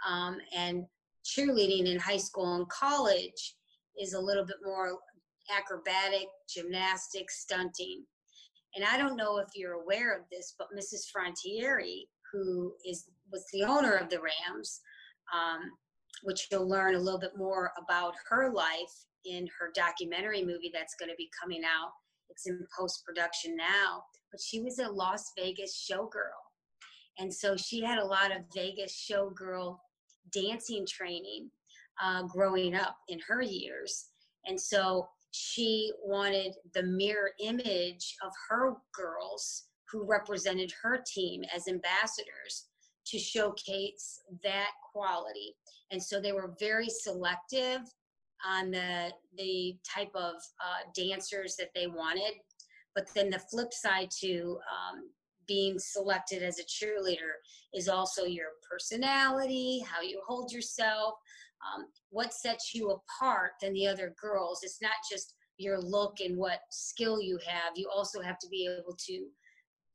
um, 0.07 0.37
and 0.55 0.85
cheerleading 1.25 1.87
in 1.87 1.99
high 1.99 2.17
school 2.17 2.55
and 2.55 2.69
college 2.69 3.55
is 3.99 4.13
a 4.13 4.19
little 4.19 4.45
bit 4.45 4.55
more 4.63 4.97
acrobatic, 5.55 6.27
gymnastics, 6.47 7.41
stunting. 7.41 8.03
And 8.75 8.85
I 8.85 8.97
don't 8.97 9.17
know 9.17 9.37
if 9.37 9.47
you're 9.55 9.81
aware 9.81 10.15
of 10.15 10.23
this, 10.31 10.55
but 10.57 10.67
Mrs. 10.77 11.09
Frontiere, 11.11 12.05
who 12.31 12.73
is 12.85 13.05
was 13.31 13.45
the 13.53 13.63
owner 13.63 13.93
of 13.93 14.09
the 14.09 14.19
Rams, 14.19 14.81
um, 15.33 15.59
which 16.23 16.47
you'll 16.51 16.67
learn 16.67 16.95
a 16.95 16.99
little 16.99 17.19
bit 17.19 17.37
more 17.37 17.71
about 17.81 18.13
her 18.29 18.51
life 18.51 19.05
in 19.25 19.47
her 19.59 19.71
documentary 19.75 20.43
movie 20.43 20.71
that's 20.73 20.95
going 20.95 21.09
to 21.09 21.15
be 21.17 21.29
coming 21.41 21.63
out. 21.63 21.91
It's 22.29 22.47
in 22.47 22.65
post 22.77 23.03
production 23.05 23.55
now, 23.55 24.03
but 24.31 24.41
she 24.41 24.61
was 24.61 24.79
a 24.79 24.89
Las 24.89 25.31
Vegas 25.37 25.87
showgirl. 25.89 26.39
And 27.17 27.33
so 27.33 27.57
she 27.57 27.81
had 27.81 27.99
a 27.99 28.05
lot 28.05 28.31
of 28.31 28.43
Vegas 28.55 29.07
showgirl 29.11 29.77
dancing 30.31 30.85
training 30.87 31.49
uh, 32.01 32.23
growing 32.23 32.75
up 32.75 32.95
in 33.09 33.19
her 33.27 33.41
years. 33.41 34.05
And 34.45 34.59
so 34.59 35.07
she 35.31 35.91
wanted 36.03 36.53
the 36.73 36.83
mirror 36.83 37.31
image 37.39 38.15
of 38.23 38.31
her 38.49 38.73
girls 38.93 39.67
who 39.91 40.05
represented 40.05 40.71
her 40.81 41.03
team 41.05 41.43
as 41.55 41.67
ambassadors 41.67 42.67
to 43.07 43.17
showcase 43.17 44.21
that 44.43 44.69
quality. 44.91 45.55
And 45.91 46.01
so 46.01 46.19
they 46.19 46.31
were 46.31 46.55
very 46.59 46.89
selective 46.89 47.81
on 48.45 48.71
the 48.71 49.11
the 49.37 49.75
type 49.83 50.11
of 50.15 50.35
uh, 50.35 50.89
dancers 50.95 51.55
that 51.57 51.71
they 51.75 51.87
wanted. 51.87 52.33
But 52.95 53.07
then 53.13 53.29
the 53.29 53.39
flip 53.39 53.73
side 53.73 54.09
to 54.21 54.57
um, 54.71 55.09
being 55.47 55.79
selected 55.79 56.43
as 56.43 56.59
a 56.59 56.63
cheerleader 56.63 57.33
is 57.73 57.89
also 57.89 58.23
your 58.23 58.49
personality, 58.69 59.83
how 59.85 60.01
you 60.01 60.21
hold 60.25 60.51
yourself, 60.51 61.15
um, 61.63 61.85
what 62.09 62.33
sets 62.33 62.73
you 62.73 62.89
apart 62.91 63.51
than 63.61 63.73
the 63.73 63.87
other 63.87 64.13
girls. 64.21 64.61
It's 64.63 64.81
not 64.81 64.91
just 65.11 65.33
your 65.57 65.79
look 65.79 66.19
and 66.23 66.37
what 66.37 66.59
skill 66.71 67.21
you 67.21 67.37
have. 67.45 67.73
You 67.75 67.89
also 67.93 68.21
have 68.21 68.39
to 68.39 68.47
be 68.49 68.67
able 68.67 68.95
to 69.07 69.25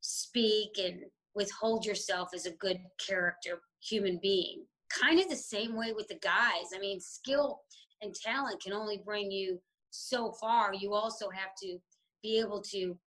speak 0.01 0.77
and 0.77 1.01
withhold 1.33 1.85
yourself 1.85 2.29
as 2.33 2.45
a 2.45 2.51
good 2.51 2.79
character 3.05 3.59
human 3.81 4.19
being. 4.21 4.65
Kind 4.89 5.19
of 5.19 5.29
the 5.29 5.35
same 5.35 5.75
way 5.75 5.93
with 5.93 6.07
the 6.07 6.19
guys. 6.21 6.71
I 6.73 6.79
mean, 6.79 6.99
skill 6.99 7.61
and 8.01 8.13
talent 8.13 8.61
can 8.61 8.73
only 8.73 9.01
bring 9.03 9.31
you 9.31 9.59
so 9.89 10.31
far. 10.39 10.73
You 10.73 10.93
also 10.93 11.29
have 11.29 11.55
to 11.63 11.77
be 12.21 12.39
able 12.39 12.61
to 12.71 12.97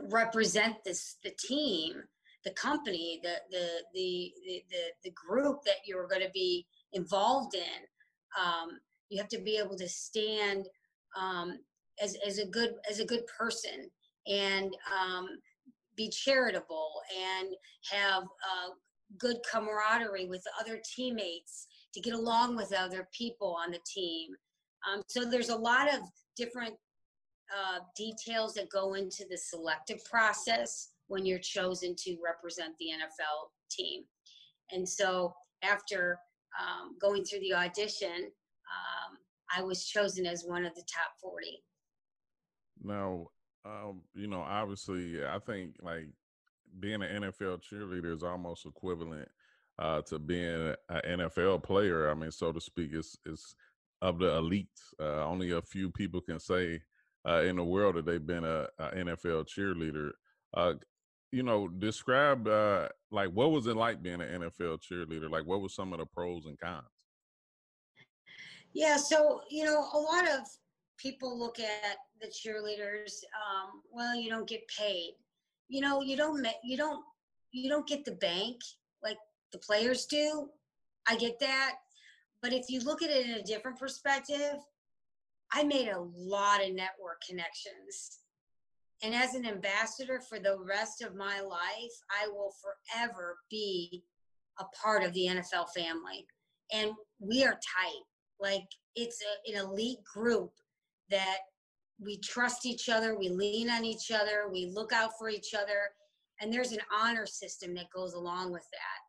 represent 0.00 0.76
this 0.84 1.16
the 1.24 1.32
team, 1.38 2.02
the 2.44 2.50
company, 2.52 3.20
the 3.22 3.36
the 3.50 3.68
the 3.94 4.32
the, 4.46 4.60
the 5.04 5.10
group 5.10 5.62
that 5.64 5.76
you're 5.86 6.06
going 6.06 6.22
to 6.22 6.30
be 6.32 6.66
involved 6.94 7.54
in. 7.54 8.42
Um, 8.42 8.78
you 9.10 9.18
have 9.18 9.28
to 9.28 9.38
be 9.38 9.58
able 9.58 9.76
to 9.76 9.88
stand 9.88 10.66
um, 11.20 11.58
as 12.02 12.16
as 12.26 12.38
a 12.38 12.46
good 12.46 12.74
as 12.90 12.98
a 13.00 13.04
good 13.04 13.24
person 13.38 13.90
and 14.26 14.74
um, 14.92 15.28
be 15.96 16.08
charitable 16.08 16.90
and 17.38 17.48
have 17.92 18.22
uh, 18.22 18.70
good 19.18 19.36
camaraderie 19.50 20.26
with 20.26 20.42
other 20.60 20.80
teammates 20.96 21.66
to 21.92 22.00
get 22.00 22.14
along 22.14 22.56
with 22.56 22.72
other 22.72 23.08
people 23.16 23.56
on 23.62 23.70
the 23.70 23.78
team. 23.86 24.30
Um, 24.88 25.02
so 25.06 25.24
there's 25.24 25.50
a 25.50 25.56
lot 25.56 25.92
of 25.92 26.00
different 26.36 26.74
uh, 27.54 27.80
details 27.96 28.54
that 28.54 28.68
go 28.70 28.94
into 28.94 29.24
the 29.30 29.36
selective 29.36 30.04
process 30.04 30.90
when 31.06 31.24
you're 31.24 31.38
chosen 31.38 31.94
to 31.96 32.16
represent 32.24 32.74
the 32.78 32.86
NFL 32.86 33.48
team. 33.70 34.02
And 34.72 34.88
so 34.88 35.32
after 35.62 36.18
um, 36.60 36.96
going 37.00 37.24
through 37.24 37.40
the 37.40 37.54
audition, 37.54 38.30
um, 38.70 39.18
I 39.54 39.62
was 39.62 39.86
chosen 39.86 40.26
as 40.26 40.44
one 40.44 40.64
of 40.64 40.74
the 40.74 40.82
top 40.82 41.12
40. 41.20 41.62
Now, 42.82 43.28
um, 43.64 44.02
you 44.14 44.26
know, 44.26 44.40
obviously, 44.40 45.24
I 45.24 45.38
think 45.38 45.76
like 45.82 46.08
being 46.80 47.02
an 47.02 47.22
NFL 47.22 47.60
cheerleader 47.62 48.14
is 48.14 48.22
almost 48.22 48.66
equivalent 48.66 49.28
uh, 49.78 50.02
to 50.02 50.18
being 50.18 50.74
an 50.88 51.20
NFL 51.20 51.62
player. 51.62 52.10
I 52.10 52.14
mean, 52.14 52.30
so 52.30 52.52
to 52.52 52.60
speak, 52.60 52.90
it's 52.92 53.16
it's 53.24 53.54
of 54.02 54.18
the 54.18 54.36
elite. 54.36 54.68
Uh, 55.00 55.24
only 55.24 55.52
a 55.52 55.62
few 55.62 55.90
people 55.90 56.20
can 56.20 56.38
say 56.38 56.80
uh, 57.26 57.42
in 57.42 57.56
the 57.56 57.64
world 57.64 57.96
that 57.96 58.06
they've 58.06 58.26
been 58.26 58.44
a, 58.44 58.66
NFL 58.80 59.46
cheerleader. 59.46 60.10
Uh, 60.52 60.74
you 61.34 61.42
know, 61.42 61.68
describe 61.68 62.46
uh, 62.46 62.88
like 63.10 63.30
what 63.30 63.50
was 63.50 63.66
it 63.66 63.76
like 63.76 64.02
being 64.02 64.20
an 64.20 64.42
NFL 64.42 64.78
cheerleader? 64.80 65.30
Like, 65.30 65.46
what 65.46 65.60
were 65.60 65.68
some 65.68 65.92
of 65.92 65.98
the 65.98 66.06
pros 66.06 66.46
and 66.46 66.58
cons? 66.58 66.84
Yeah, 68.72 68.96
so 68.96 69.42
you 69.50 69.64
know, 69.64 69.86
a 69.92 69.98
lot 69.98 70.24
of 70.24 70.46
people 70.98 71.38
look 71.38 71.58
at 71.58 71.96
the 72.20 72.28
cheerleaders 72.28 73.22
um, 73.34 73.82
well 73.90 74.14
you 74.14 74.30
don't 74.30 74.48
get 74.48 74.62
paid 74.68 75.12
you 75.68 75.80
know 75.80 76.02
you 76.02 76.16
don't 76.16 76.46
you 76.62 76.76
don't 76.76 77.04
you 77.52 77.68
don't 77.68 77.86
get 77.86 78.04
the 78.04 78.12
bank 78.12 78.60
like 79.02 79.18
the 79.52 79.58
players 79.58 80.06
do 80.06 80.48
i 81.08 81.16
get 81.16 81.38
that 81.40 81.74
but 82.42 82.52
if 82.52 82.66
you 82.68 82.80
look 82.80 83.02
at 83.02 83.10
it 83.10 83.26
in 83.26 83.34
a 83.34 83.42
different 83.42 83.78
perspective 83.78 84.56
i 85.52 85.62
made 85.62 85.88
a 85.88 86.06
lot 86.16 86.62
of 86.62 86.74
network 86.74 87.20
connections 87.28 88.20
and 89.04 89.14
as 89.14 89.34
an 89.34 89.46
ambassador 89.46 90.20
for 90.20 90.40
the 90.40 90.58
rest 90.66 91.02
of 91.02 91.14
my 91.14 91.40
life 91.40 91.94
i 92.10 92.26
will 92.28 92.52
forever 92.60 93.36
be 93.50 94.02
a 94.58 94.64
part 94.82 95.04
of 95.04 95.12
the 95.12 95.28
nfl 95.30 95.66
family 95.76 96.26
and 96.72 96.90
we 97.20 97.44
are 97.44 97.52
tight 97.52 98.02
like 98.40 98.64
it's 98.96 99.22
a, 99.22 99.52
an 99.52 99.64
elite 99.64 99.98
group 100.04 100.50
that 101.10 101.38
we 102.00 102.18
trust 102.18 102.66
each 102.66 102.88
other, 102.88 103.16
we 103.16 103.28
lean 103.28 103.70
on 103.70 103.84
each 103.84 104.10
other, 104.10 104.48
we 104.50 104.66
look 104.66 104.92
out 104.92 105.12
for 105.18 105.28
each 105.28 105.54
other, 105.54 105.90
and 106.40 106.52
there's 106.52 106.72
an 106.72 106.80
honor 106.92 107.26
system 107.26 107.74
that 107.74 107.90
goes 107.94 108.14
along 108.14 108.52
with 108.52 108.66
that. 108.72 109.00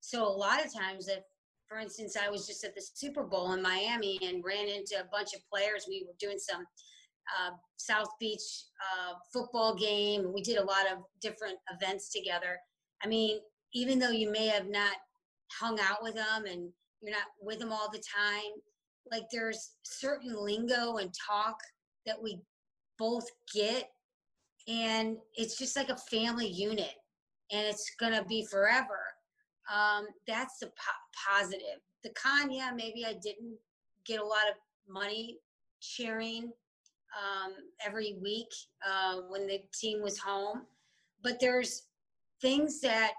So 0.00 0.26
a 0.26 0.28
lot 0.28 0.64
of 0.64 0.72
times, 0.72 1.08
if 1.08 1.22
for 1.66 1.78
instance, 1.78 2.16
I 2.16 2.28
was 2.28 2.46
just 2.46 2.62
at 2.64 2.74
the 2.74 2.84
Super 2.94 3.24
Bowl 3.24 3.52
in 3.52 3.62
Miami 3.62 4.18
and 4.22 4.44
ran 4.44 4.68
into 4.68 4.96
a 5.00 5.08
bunch 5.10 5.32
of 5.34 5.40
players, 5.50 5.86
we 5.88 6.04
were 6.06 6.14
doing 6.20 6.38
some 6.38 6.66
uh, 7.38 7.50
South 7.76 8.08
Beach 8.20 8.40
uh, 8.80 9.14
football 9.32 9.74
game. 9.74 10.32
We 10.32 10.42
did 10.42 10.58
a 10.58 10.64
lot 10.64 10.90
of 10.90 10.98
different 11.20 11.58
events 11.72 12.10
together. 12.10 12.58
I 13.02 13.08
mean, 13.08 13.40
even 13.72 13.98
though 13.98 14.10
you 14.10 14.30
may 14.30 14.46
have 14.46 14.68
not 14.68 14.96
hung 15.52 15.78
out 15.80 16.02
with 16.02 16.14
them 16.14 16.44
and 16.46 16.70
you're 17.00 17.12
not 17.12 17.26
with 17.40 17.58
them 17.58 17.72
all 17.72 17.90
the 17.90 18.02
time, 18.16 18.52
like 19.10 19.24
there's 19.30 19.72
certain 19.82 20.34
lingo 20.36 20.96
and 20.96 21.10
talk 21.28 21.56
that 22.06 22.20
we 22.22 22.40
both 22.98 23.26
get 23.52 23.90
and 24.68 25.16
it's 25.34 25.58
just 25.58 25.76
like 25.76 25.90
a 25.90 25.96
family 25.96 26.46
unit 26.46 26.94
and 27.52 27.66
it's 27.66 27.92
gonna 28.00 28.24
be 28.24 28.46
forever 28.50 29.00
um, 29.72 30.06
that's 30.26 30.58
the 30.58 30.66
po- 30.66 31.30
positive 31.30 31.80
the 32.02 32.10
con 32.10 32.50
yeah 32.50 32.70
maybe 32.74 33.04
i 33.04 33.14
didn't 33.22 33.56
get 34.06 34.20
a 34.20 34.24
lot 34.24 34.48
of 34.48 34.56
money 34.88 35.38
cheering 35.80 36.50
um, 37.18 37.54
every 37.84 38.18
week 38.22 38.48
uh, 38.86 39.20
when 39.28 39.46
the 39.46 39.60
team 39.78 40.02
was 40.02 40.18
home. 40.18 40.62
But 41.22 41.40
there's 41.40 41.84
things 42.40 42.80
that 42.80 43.12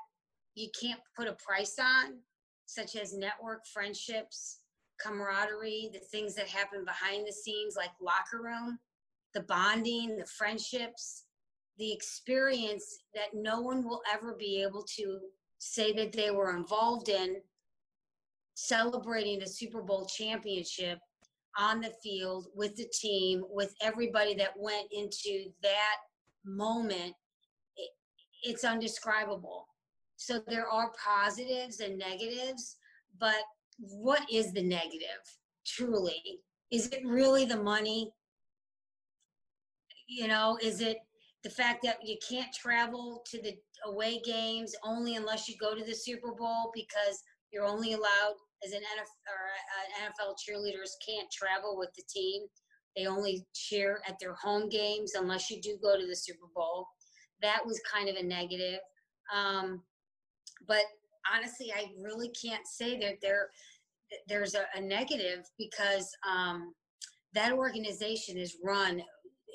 you 0.56 0.70
can't 0.80 1.00
put 1.18 1.28
a 1.28 1.38
price 1.46 1.78
on, 1.80 2.20
such 2.66 2.96
as 2.96 3.14
network 3.14 3.66
friendships, 3.74 4.60
camaraderie, 5.02 5.90
the 5.94 6.00
things 6.00 6.36
that 6.36 6.48
happen 6.48 6.86
behind 6.86 7.28
the 7.28 7.34
scenes, 7.34 7.76
like 7.76 7.90
locker 8.02 8.42
room, 8.42 8.80
the 9.34 9.42
bonding, 9.42 10.18
the 10.18 10.26
friendships, 10.26 11.24
the 11.78 11.92
experience 11.92 13.00
that 13.14 13.34
no 13.34 13.62
one 13.62 13.84
will 13.84 14.02
ever 14.12 14.34
be 14.34 14.62
able 14.62 14.84
to 14.98 15.20
say 15.58 15.92
that 15.94 16.14
they 16.14 16.32
were 16.32 16.56
involved 16.56 17.10
in 17.10 17.38
celebrating 18.56 19.40
the 19.40 19.48
Super 19.48 19.82
Bowl 19.82 20.06
championship 20.06 21.00
on 21.58 21.82
the 21.82 21.94
field 22.04 22.48
with 22.56 22.76
the 22.76 22.88
team, 22.94 23.44
with 23.50 23.74
everybody 23.82 24.36
that 24.36 24.54
went 24.58 24.88
into 24.92 25.52
that 25.64 25.98
moment, 26.46 27.14
it, 27.78 27.90
it's 28.44 28.64
undescribable. 28.64 29.68
So 30.18 30.42
there 30.48 30.68
are 30.68 30.92
positives 31.04 31.80
and 31.80 31.98
negatives, 31.98 32.78
but 33.20 33.44
what 33.78 34.22
is 34.32 34.54
the 34.54 34.64
negative 34.64 35.22
truly? 35.66 36.40
Is 36.72 36.88
it 36.88 37.02
really 37.06 37.46
the 37.46 37.62
money? 37.62 38.12
You 40.08 40.28
know, 40.28 40.58
is 40.62 40.82
it 40.82 40.98
the 41.44 41.50
fact 41.50 41.84
that 41.84 41.98
you 42.04 42.18
can't 42.28 42.54
travel 42.54 43.24
to 43.30 43.42
the 43.42 43.56
away 43.86 44.20
games 44.26 44.74
only 44.84 45.16
unless 45.16 45.48
you 45.48 45.56
go 45.60 45.76
to 45.76 45.84
the 45.84 45.94
Super 45.94 46.32
Bowl 46.32 46.72
because 46.74 47.22
you're 47.52 47.66
only 47.66 47.94
allowed 47.94 48.36
as 48.64 48.72
an 48.72 48.80
NFL, 48.80 50.06
uh, 50.06 50.12
NFL 50.12 50.36
cheerleaders 50.38 50.92
can't 51.06 51.30
travel 51.32 51.78
with 51.78 51.90
the 51.96 52.04
team. 52.10 52.44
They 52.96 53.08
only 53.08 53.46
cheer 53.54 54.02
at 54.08 54.18
their 54.20 54.36
home 54.36 54.70
games 54.70 55.14
unless 55.16 55.50
you 55.50 55.62
do 55.62 55.78
go 55.82 56.00
to 56.00 56.08
the 56.08 56.16
Super 56.16 56.48
Bowl. 56.56 56.88
That 57.42 57.66
was 57.66 57.82
kind 57.92 58.08
of 58.10 58.16
a 58.16 58.24
negative. 58.24 58.80
Um, 59.36 59.82
but 60.68 60.84
honestly, 61.34 61.74
I 61.76 61.92
really 62.02 62.30
can't 62.30 62.66
say 62.66 62.98
that 63.00 63.16
there 63.22 63.50
there's 64.28 64.56
a, 64.56 64.66
a 64.76 64.82
negative 64.82 65.46
because 65.58 66.10
um, 66.30 66.74
that 67.34 67.52
organization 67.52 68.38
is 68.38 68.58
run 68.64 69.02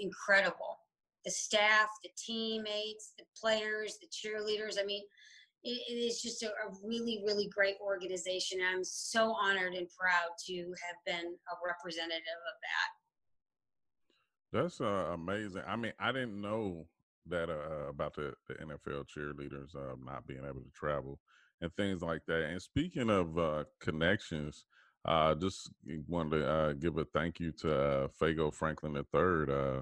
incredible. 0.01 0.79
The 1.25 1.31
staff, 1.31 1.89
the 2.03 2.11
teammates, 2.17 3.13
the 3.19 3.25
players, 3.41 3.99
the 4.01 4.09
cheerleaders. 4.09 4.79
I 4.81 4.85
mean, 4.85 5.03
it, 5.63 5.83
it 5.89 5.95
is 5.95 6.23
just 6.23 6.43
a, 6.43 6.49
a, 6.49 6.73
really, 6.85 7.23
really 7.27 7.49
great 7.49 7.77
organization. 7.85 8.61
I'm 8.67 8.85
so 8.85 9.35
honored 9.35 9.75
and 9.75 9.87
proud 9.99 10.31
to 10.47 10.55
have 10.55 10.97
been 11.07 11.27
a 11.27 11.55
representative 11.67 12.41
of 12.49 12.57
that. 14.53 14.63
That's 14.63 14.81
uh, 14.81 15.13
amazing. 15.13 15.63
I 15.67 15.77
mean, 15.77 15.93
I 16.01 16.13
didn't 16.13 16.41
know 16.41 16.87
that 17.27 17.51
uh, 17.51 17.89
about 17.89 18.15
the, 18.15 18.33
the 18.49 18.55
NFL 18.55 19.05
cheerleaders 19.07 19.77
uh, 19.77 19.95
not 20.05 20.27
being 20.27 20.45
able 20.45 20.63
to 20.63 20.71
travel 20.75 21.19
and 21.61 21.75
things 21.77 22.03
like 22.03 22.23
that. 22.27 22.45
And 22.45 22.61
speaking 22.61 23.11
of 23.11 23.39
uh, 23.39 23.65
connections, 23.81 24.65
uh, 25.05 25.35
just 25.35 25.71
wanted 26.09 26.39
to 26.39 26.49
uh, 26.49 26.73
give 26.75 26.99
a 26.99 27.05
thank 27.05 27.41
you 27.41 27.53
to 27.53 27.75
uh, 27.75 28.09
Fago 28.21 28.53
Franklin 28.53 28.97
III, 28.97 29.55
uh, 29.55 29.81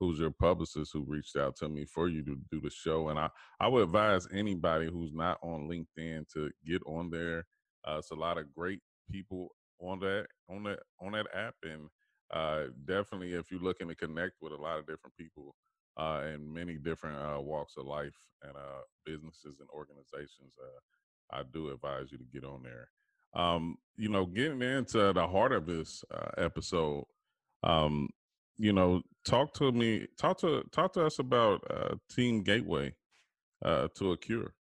who's 0.00 0.18
your 0.18 0.30
publicist, 0.30 0.92
who 0.92 1.04
reached 1.06 1.36
out 1.36 1.54
to 1.56 1.68
me 1.68 1.84
for 1.84 2.08
you 2.08 2.24
to 2.24 2.36
do 2.50 2.60
the 2.60 2.70
show. 2.70 3.10
And 3.10 3.18
I, 3.18 3.28
I 3.60 3.68
would 3.68 3.84
advise 3.84 4.26
anybody 4.32 4.88
who's 4.90 5.12
not 5.12 5.38
on 5.42 5.68
LinkedIn 5.68 6.32
to 6.32 6.50
get 6.66 6.82
on 6.86 7.10
there. 7.10 7.44
Uh, 7.86 7.96
it's 7.98 8.10
a 8.10 8.14
lot 8.14 8.38
of 8.38 8.52
great 8.54 8.80
people 9.12 9.50
on 9.80 10.00
that 10.00 10.26
on 10.48 10.62
that 10.64 10.80
on 11.00 11.12
that 11.12 11.26
app, 11.34 11.54
and 11.62 11.88
uh, 12.32 12.70
definitely 12.84 13.32
if 13.32 13.50
you're 13.50 13.60
looking 13.60 13.88
to 13.88 13.94
connect 13.94 14.34
with 14.40 14.52
a 14.52 14.56
lot 14.56 14.78
of 14.78 14.86
different 14.86 15.16
people 15.16 15.54
uh, 15.96 16.22
in 16.34 16.52
many 16.52 16.76
different 16.76 17.16
uh, 17.16 17.40
walks 17.40 17.74
of 17.76 17.86
life 17.86 18.16
and 18.42 18.56
uh, 18.56 18.82
businesses 19.04 19.60
and 19.60 19.68
organizations, 19.74 20.54
uh, 20.62 21.36
I 21.36 21.42
do 21.52 21.70
advise 21.70 22.12
you 22.12 22.18
to 22.18 22.24
get 22.32 22.44
on 22.44 22.62
there. 22.62 22.88
Um, 23.34 23.76
you 23.96 24.08
know, 24.08 24.26
getting 24.26 24.62
into 24.62 25.12
the 25.12 25.26
heart 25.26 25.52
of 25.52 25.66
this 25.66 26.04
uh, 26.12 26.30
episode, 26.36 27.04
um, 27.62 28.08
you 28.60 28.74
know, 28.74 29.00
talk 29.24 29.54
to 29.54 29.72
me, 29.72 30.06
talk 30.18 30.38
to 30.40 30.62
talk 30.70 30.92
to 30.92 31.06
us 31.06 31.18
about 31.18 31.64
uh, 31.70 31.94
Team 32.14 32.42
Gateway 32.42 32.94
uh, 33.64 33.88
to 33.96 34.12
a 34.12 34.18
Cure. 34.18 34.52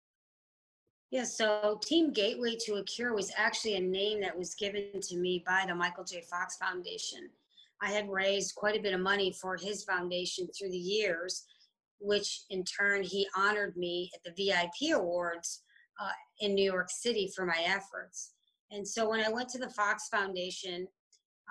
Yeah, 1.12 1.26
so 1.26 1.80
Team 1.84 2.14
Gateway 2.14 2.56
to 2.66 2.76
a 2.76 2.84
Cure 2.84 3.14
was 3.14 3.34
actually 3.36 3.76
a 3.76 3.82
name 3.82 4.22
that 4.22 4.38
was 4.38 4.56
given 4.56 5.02
to 5.02 5.18
me 5.18 5.44
by 5.46 5.66
the 5.68 5.76
Michael 5.76 6.06
J. 6.06 6.22
Fox 6.22 6.56
Foundation. 6.56 7.30
I 7.82 7.92
had 7.92 8.10
raised 8.10 8.56
quite 8.56 8.78
a 8.78 8.82
bit 8.82 8.94
of 8.94 9.02
money 9.02 9.34
for 9.34 9.58
his 9.58 9.84
foundation 9.84 10.48
through 10.48 10.70
the 10.70 10.78
years, 10.78 11.44
which 12.00 12.44
in 12.50 12.64
turn 12.64 13.04
he 13.04 13.28
honored 13.36 13.76
me 13.76 14.12
at 14.16 14.24
the 14.24 14.46
VIP 14.46 14.96
Awards 14.96 15.64
uh, 16.02 16.12
in 16.40 16.56
New 16.56 16.72
York 16.72 16.90
City 16.90 17.30
for 17.36 17.46
my 17.46 17.66
efforts. 17.66 18.32
And 18.72 18.88
so 18.88 19.10
when 19.10 19.20
I 19.20 19.30
went 19.30 19.50
to 19.50 19.58
the 19.58 19.70
Fox 19.72 20.08
Foundation, 20.08 20.88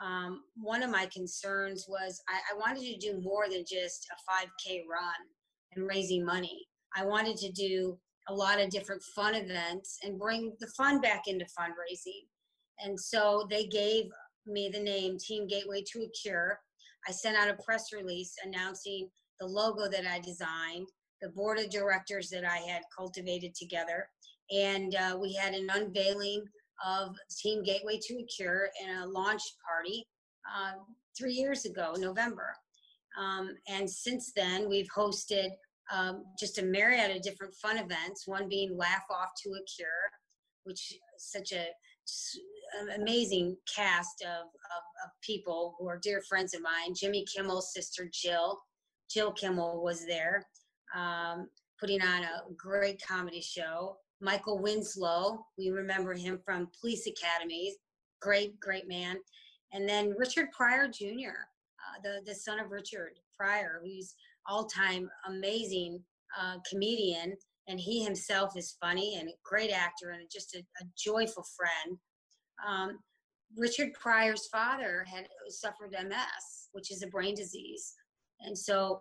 um, 0.05 0.43
one 0.57 0.83
of 0.83 0.91
my 0.91 1.07
concerns 1.13 1.87
was 1.89 2.21
I, 2.29 2.55
I 2.55 2.59
wanted 2.59 2.83
to 2.83 2.97
do 2.99 3.21
more 3.21 3.49
than 3.49 3.65
just 3.69 4.07
a 4.11 4.31
5K 4.31 4.83
run 4.91 5.15
and 5.75 5.87
raising 5.87 6.25
money. 6.25 6.67
I 6.97 7.05
wanted 7.05 7.37
to 7.39 7.53
do 7.53 7.99
a 8.29 8.35
lot 8.35 8.61
of 8.61 8.71
different 8.71 9.03
fun 9.15 9.35
events 9.35 9.99
and 10.03 10.19
bring 10.19 10.53
the 10.61 10.71
fun 10.77 11.01
back 11.01 11.23
into 11.27 11.45
fundraising. 11.47 12.27
And 12.85 12.99
so 12.99 13.47
they 13.51 13.67
gave 13.67 14.05
me 14.47 14.71
the 14.73 14.81
name 14.81 15.19
Team 15.19 15.47
Gateway 15.47 15.83
to 15.93 16.03
a 16.03 16.09
Cure. 16.23 16.61
I 17.09 17.13
sent 17.13 17.37
out 17.37 17.51
a 17.51 17.63
press 17.63 17.93
release 17.93 18.35
announcing 18.45 19.09
the 19.41 19.47
logo 19.47 19.89
that 19.91 20.07
I 20.07 20.21
designed, 20.21 20.89
the 21.23 21.31
board 21.31 21.59
of 21.59 21.71
directors 21.71 22.29
that 22.31 22.45
I 22.45 22.59
had 22.59 22.83
cultivated 22.97 23.55
together, 23.55 24.09
and 24.51 24.95
uh, 24.95 25.17
we 25.21 25.33
had 25.35 25.55
an 25.55 25.69
unveiling 25.73 26.45
of 26.85 27.17
Team 27.41 27.63
Gateway 27.63 27.99
to 28.03 28.15
a 28.19 28.25
Cure 28.25 28.69
in 28.83 28.97
a 28.97 29.07
launch 29.07 29.43
party 29.67 30.07
uh, 30.47 30.73
three 31.17 31.35
years 31.35 31.65
ago, 31.65 31.95
November. 31.99 32.55
Um, 33.19 33.57
and 33.69 33.89
since 33.89 34.33
then, 34.35 34.69
we've 34.69 34.89
hosted 34.97 35.51
um, 35.93 36.25
just 36.39 36.59
a 36.59 36.63
myriad 36.63 37.15
of 37.15 37.23
different 37.23 37.55
fun 37.55 37.79
events, 37.79 38.27
one 38.27 38.49
being 38.49 38.77
Laugh 38.77 39.05
Off 39.11 39.31
to 39.43 39.51
a 39.51 39.65
Cure, 39.77 39.89
which 40.65 40.93
is 40.93 40.99
such 41.19 41.53
a 41.53 41.67
amazing 42.95 43.57
cast 43.75 44.23
of, 44.23 44.47
of, 44.47 44.83
of, 45.05 45.11
people 45.23 45.75
who 45.79 45.87
are 45.89 45.99
dear 45.99 46.23
friends 46.29 46.55
of 46.55 46.63
mine. 46.63 46.95
Jimmy 46.95 47.25
Kimmel's 47.25 47.73
sister 47.73 48.09
Jill, 48.13 48.59
Jill 49.11 49.33
Kimmel 49.33 49.83
was 49.83 50.07
there, 50.07 50.43
um, 50.97 51.49
putting 51.81 52.01
on 52.03 52.23
a 52.23 52.43
great 52.57 53.01
comedy 53.07 53.41
show. 53.41 53.97
Michael 54.21 54.59
Winslow. 54.59 55.45
We 55.57 55.71
remember 55.71 56.15
him 56.15 56.41
from 56.45 56.69
Police 56.81 57.07
Academies. 57.07 57.75
Great, 58.21 58.59
great 58.61 58.89
man. 58.89 59.19
And 59.73 59.89
then 59.89 60.15
Richard 60.17 60.51
Pryor 60.53 60.89
Jr., 60.89 61.47
uh, 61.79 62.01
the, 62.03 62.21
the 62.27 62.35
son 62.35 62.59
of 62.59 62.71
Richard 62.71 63.13
Pryor, 63.37 63.81
who's 63.85 64.15
all-time 64.47 65.09
amazing 65.27 66.01
uh, 66.41 66.57
comedian. 66.69 67.37
And 67.69 67.79
he 67.79 68.03
himself 68.03 68.57
is 68.57 68.77
funny 68.81 69.19
and 69.19 69.29
a 69.29 69.33
great 69.45 69.71
actor 69.71 70.11
and 70.11 70.29
just 70.33 70.55
a, 70.55 70.59
a 70.59 70.85
joyful 70.97 71.45
friend. 71.57 71.99
Um, 72.67 72.99
Richard 73.57 73.93
Pryor's 73.95 74.47
father 74.49 75.05
had 75.07 75.29
suffered 75.49 75.93
MS, 75.93 76.69
which 76.73 76.91
is 76.91 77.03
a 77.03 77.09
brain 77.09 77.35
disease. 77.35 77.95
And 78.41 78.57
so 78.57 79.01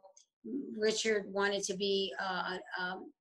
Richard 0.78 1.26
wanted 1.28 1.64
to 1.64 1.76
be 1.76 2.14
uh, 2.22 2.58
um, 2.80 3.12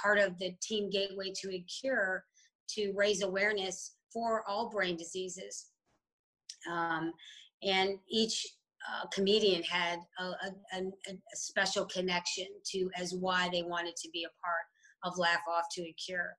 part 0.00 0.18
of 0.18 0.38
the 0.38 0.54
Team 0.62 0.90
Gateway 0.90 1.32
to 1.42 1.52
a 1.52 1.64
Cure 1.80 2.24
to 2.70 2.92
raise 2.94 3.22
awareness 3.22 3.96
for 4.12 4.42
all 4.48 4.70
brain 4.70 4.96
diseases. 4.96 5.66
Um, 6.70 7.12
and 7.62 7.98
each 8.10 8.46
uh, 8.88 9.06
comedian 9.12 9.62
had 9.62 9.98
a, 10.18 10.24
a, 10.24 10.52
a, 10.74 10.78
a, 10.78 11.16
special 11.34 11.84
connection 11.86 12.46
to 12.64 12.88
as 12.96 13.14
why 13.14 13.48
they 13.50 13.62
wanted 13.62 13.96
to 13.96 14.08
be 14.12 14.24
a 14.24 14.40
part 14.44 14.64
of 15.04 15.18
Laugh 15.18 15.40
Off 15.48 15.64
to 15.72 15.82
a 15.82 15.94
Cure. 15.94 16.36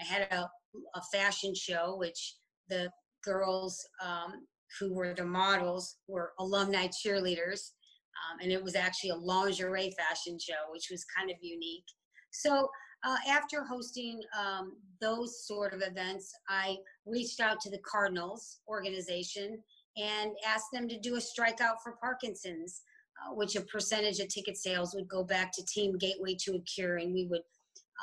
I 0.00 0.04
had 0.04 0.28
a, 0.30 0.48
a 0.94 1.02
fashion 1.12 1.54
show, 1.54 1.96
which 1.96 2.36
the 2.68 2.90
girls 3.24 3.84
um, 4.02 4.46
who 4.78 4.94
were 4.94 5.14
the 5.14 5.24
models 5.24 5.96
were 6.06 6.32
alumni 6.38 6.86
cheerleaders. 6.86 7.72
Um, 8.20 8.40
and 8.42 8.52
it 8.52 8.62
was 8.62 8.76
actually 8.76 9.10
a 9.10 9.16
lingerie 9.16 9.94
fashion 9.98 10.38
show, 10.38 10.70
which 10.72 10.88
was 10.90 11.04
kind 11.16 11.30
of 11.30 11.36
unique. 11.40 11.84
So 12.30 12.68
uh, 13.04 13.16
after 13.28 13.64
hosting 13.64 14.20
um, 14.38 14.76
those 15.00 15.46
sort 15.46 15.72
of 15.72 15.82
events, 15.82 16.32
I 16.48 16.76
reached 17.06 17.40
out 17.40 17.60
to 17.60 17.70
the 17.70 17.78
Cardinals 17.78 18.58
organization 18.68 19.62
and 19.96 20.32
asked 20.46 20.68
them 20.72 20.88
to 20.88 20.98
do 20.98 21.16
a 21.16 21.18
strikeout 21.18 21.76
for 21.82 21.96
Parkinson's, 22.00 22.82
uh, 23.22 23.34
which 23.34 23.56
a 23.56 23.62
percentage 23.62 24.20
of 24.20 24.28
ticket 24.28 24.56
sales 24.56 24.94
would 24.94 25.08
go 25.08 25.24
back 25.24 25.52
to 25.52 25.64
Team 25.64 25.96
Gateway 25.98 26.36
to 26.40 26.56
a 26.56 26.60
Cure, 26.60 26.98
and 26.98 27.12
we 27.12 27.26
would 27.26 27.42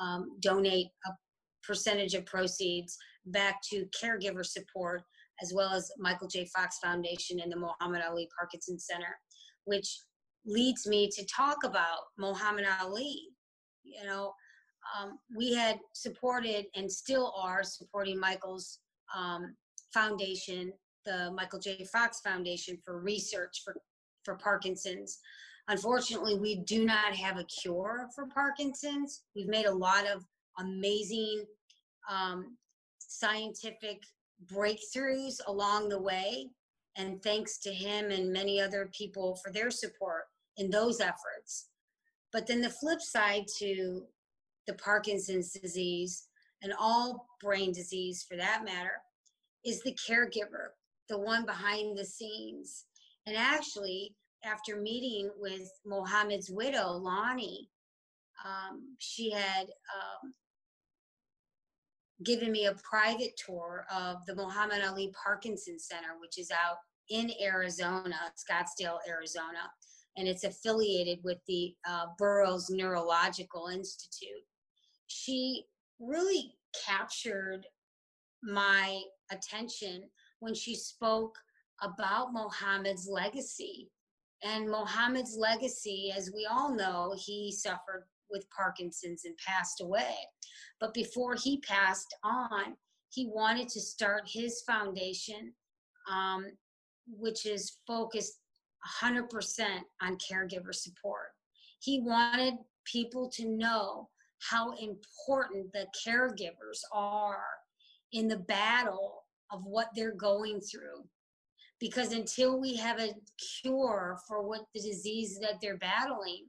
um, 0.01 0.37
donate 0.39 0.87
a 1.05 1.11
percentage 1.65 2.13
of 2.13 2.25
proceeds 2.25 2.97
back 3.27 3.61
to 3.69 3.87
caregiver 4.01 4.45
support 4.45 5.03
as 5.41 5.53
well 5.53 5.71
as 5.73 5.91
Michael 5.99 6.27
J. 6.27 6.49
Fox 6.55 6.79
Foundation 6.83 7.39
and 7.39 7.51
the 7.51 7.57
Muhammad 7.57 8.01
Ali 8.07 8.27
Parkinson 8.37 8.79
Center, 8.79 9.19
which 9.65 9.99
leads 10.45 10.87
me 10.87 11.09
to 11.11 11.25
talk 11.25 11.57
about 11.63 11.99
Muhammad 12.17 12.65
Ali. 12.81 13.21
You 13.83 14.05
know, 14.05 14.33
um, 14.95 15.19
we 15.35 15.53
had 15.53 15.79
supported 15.93 16.65
and 16.75 16.91
still 16.91 17.33
are 17.37 17.63
supporting 17.63 18.19
Michael's 18.19 18.79
um, 19.15 19.55
foundation, 19.93 20.71
the 21.05 21.31
Michael 21.31 21.59
J. 21.59 21.85
Fox 21.91 22.21
Foundation 22.21 22.77
for 22.83 22.99
research 22.99 23.61
for, 23.63 23.75
for 24.23 24.35
Parkinson's. 24.35 25.19
Unfortunately, 25.69 26.37
we 26.39 26.63
do 26.63 26.85
not 26.85 27.13
have 27.13 27.37
a 27.37 27.45
cure 27.45 28.07
for 28.15 28.27
Parkinson's. 28.27 29.23
We've 29.35 29.47
made 29.47 29.65
a 29.65 29.73
lot 29.73 30.05
of 30.07 30.23
amazing 30.59 31.45
um, 32.09 32.57
scientific 32.99 34.01
breakthroughs 34.45 35.35
along 35.47 35.89
the 35.89 36.01
way. 36.01 36.49
And 36.95 37.21
thanks 37.21 37.59
to 37.59 37.73
him 37.73 38.11
and 38.11 38.31
many 38.31 38.59
other 38.59 38.89
people 38.97 39.39
for 39.43 39.51
their 39.51 39.69
support 39.69 40.23
in 40.57 40.69
those 40.69 40.99
efforts. 40.99 41.69
But 42.33 42.47
then 42.47 42.61
the 42.61 42.69
flip 42.69 43.01
side 43.01 43.45
to 43.59 44.03
the 44.67 44.73
Parkinson's 44.75 45.51
disease 45.51 46.27
and 46.61 46.73
all 46.79 47.27
brain 47.41 47.71
disease 47.71 48.25
for 48.27 48.35
that 48.35 48.63
matter 48.65 49.01
is 49.65 49.81
the 49.81 49.97
caregiver, 50.09 50.69
the 51.09 51.17
one 51.17 51.45
behind 51.45 51.97
the 51.97 52.05
scenes. 52.05 52.85
And 53.25 53.35
actually, 53.35 54.15
after 54.43 54.77
meeting 54.77 55.29
with 55.37 55.69
Muhammad's 55.85 56.49
widow, 56.49 56.91
Lonnie, 56.91 57.69
um, 58.45 58.95
she 58.99 59.31
had 59.31 59.63
um, 59.65 60.33
given 62.23 62.51
me 62.51 62.65
a 62.65 62.75
private 62.89 63.39
tour 63.43 63.85
of 63.93 64.25
the 64.25 64.35
Muhammad 64.35 64.83
Ali 64.83 65.11
Parkinson 65.23 65.79
Center, 65.79 66.19
which 66.19 66.37
is 66.37 66.51
out 66.51 66.77
in 67.09 67.31
Arizona, 67.41 68.15
Scottsdale, 68.35 68.99
Arizona, 69.07 69.69
and 70.17 70.27
it's 70.27 70.43
affiliated 70.43 71.19
with 71.23 71.37
the 71.47 71.73
uh, 71.87 72.07
Barrow's 72.17 72.69
Neurological 72.69 73.67
Institute. 73.67 74.43
She 75.07 75.65
really 75.99 76.55
captured 76.85 77.65
my 78.43 79.01
attention 79.31 80.03
when 80.39 80.53
she 80.53 80.75
spoke 80.75 81.35
about 81.81 82.33
Muhammad's 82.33 83.07
legacy. 83.09 83.89
And 84.43 84.69
Muhammad's 84.69 85.35
legacy, 85.37 86.13
as 86.15 86.31
we 86.33 86.47
all 86.49 86.75
know, 86.75 87.15
he 87.17 87.51
suffered 87.51 88.05
with 88.29 88.45
Parkinson's 88.55 89.25
and 89.25 89.35
passed 89.37 89.81
away. 89.81 90.15
But 90.79 90.93
before 90.93 91.35
he 91.35 91.59
passed 91.61 92.15
on, 92.23 92.75
he 93.09 93.27
wanted 93.27 93.67
to 93.69 93.81
start 93.81 94.23
his 94.27 94.61
foundation, 94.61 95.53
um, 96.09 96.45
which 97.07 97.45
is 97.45 97.77
focused 97.87 98.39
100% 99.01 99.27
on 100.01 100.17
caregiver 100.17 100.73
support. 100.73 101.29
He 101.79 102.01
wanted 102.01 102.55
people 102.85 103.29
to 103.29 103.47
know 103.47 104.09
how 104.39 104.73
important 104.73 105.71
the 105.73 105.87
caregivers 106.07 106.79
are 106.93 107.43
in 108.11 108.27
the 108.27 108.37
battle 108.37 109.23
of 109.51 109.61
what 109.63 109.89
they're 109.95 110.15
going 110.15 110.59
through. 110.61 111.03
Because 111.79 112.11
until 112.11 112.59
we 112.59 112.75
have 112.75 112.99
a 112.99 113.13
cure 113.61 114.17
for 114.27 114.41
what 114.47 114.65
the 114.73 114.81
disease 114.81 115.37
that 115.41 115.59
they're 115.61 115.77
battling, 115.77 116.47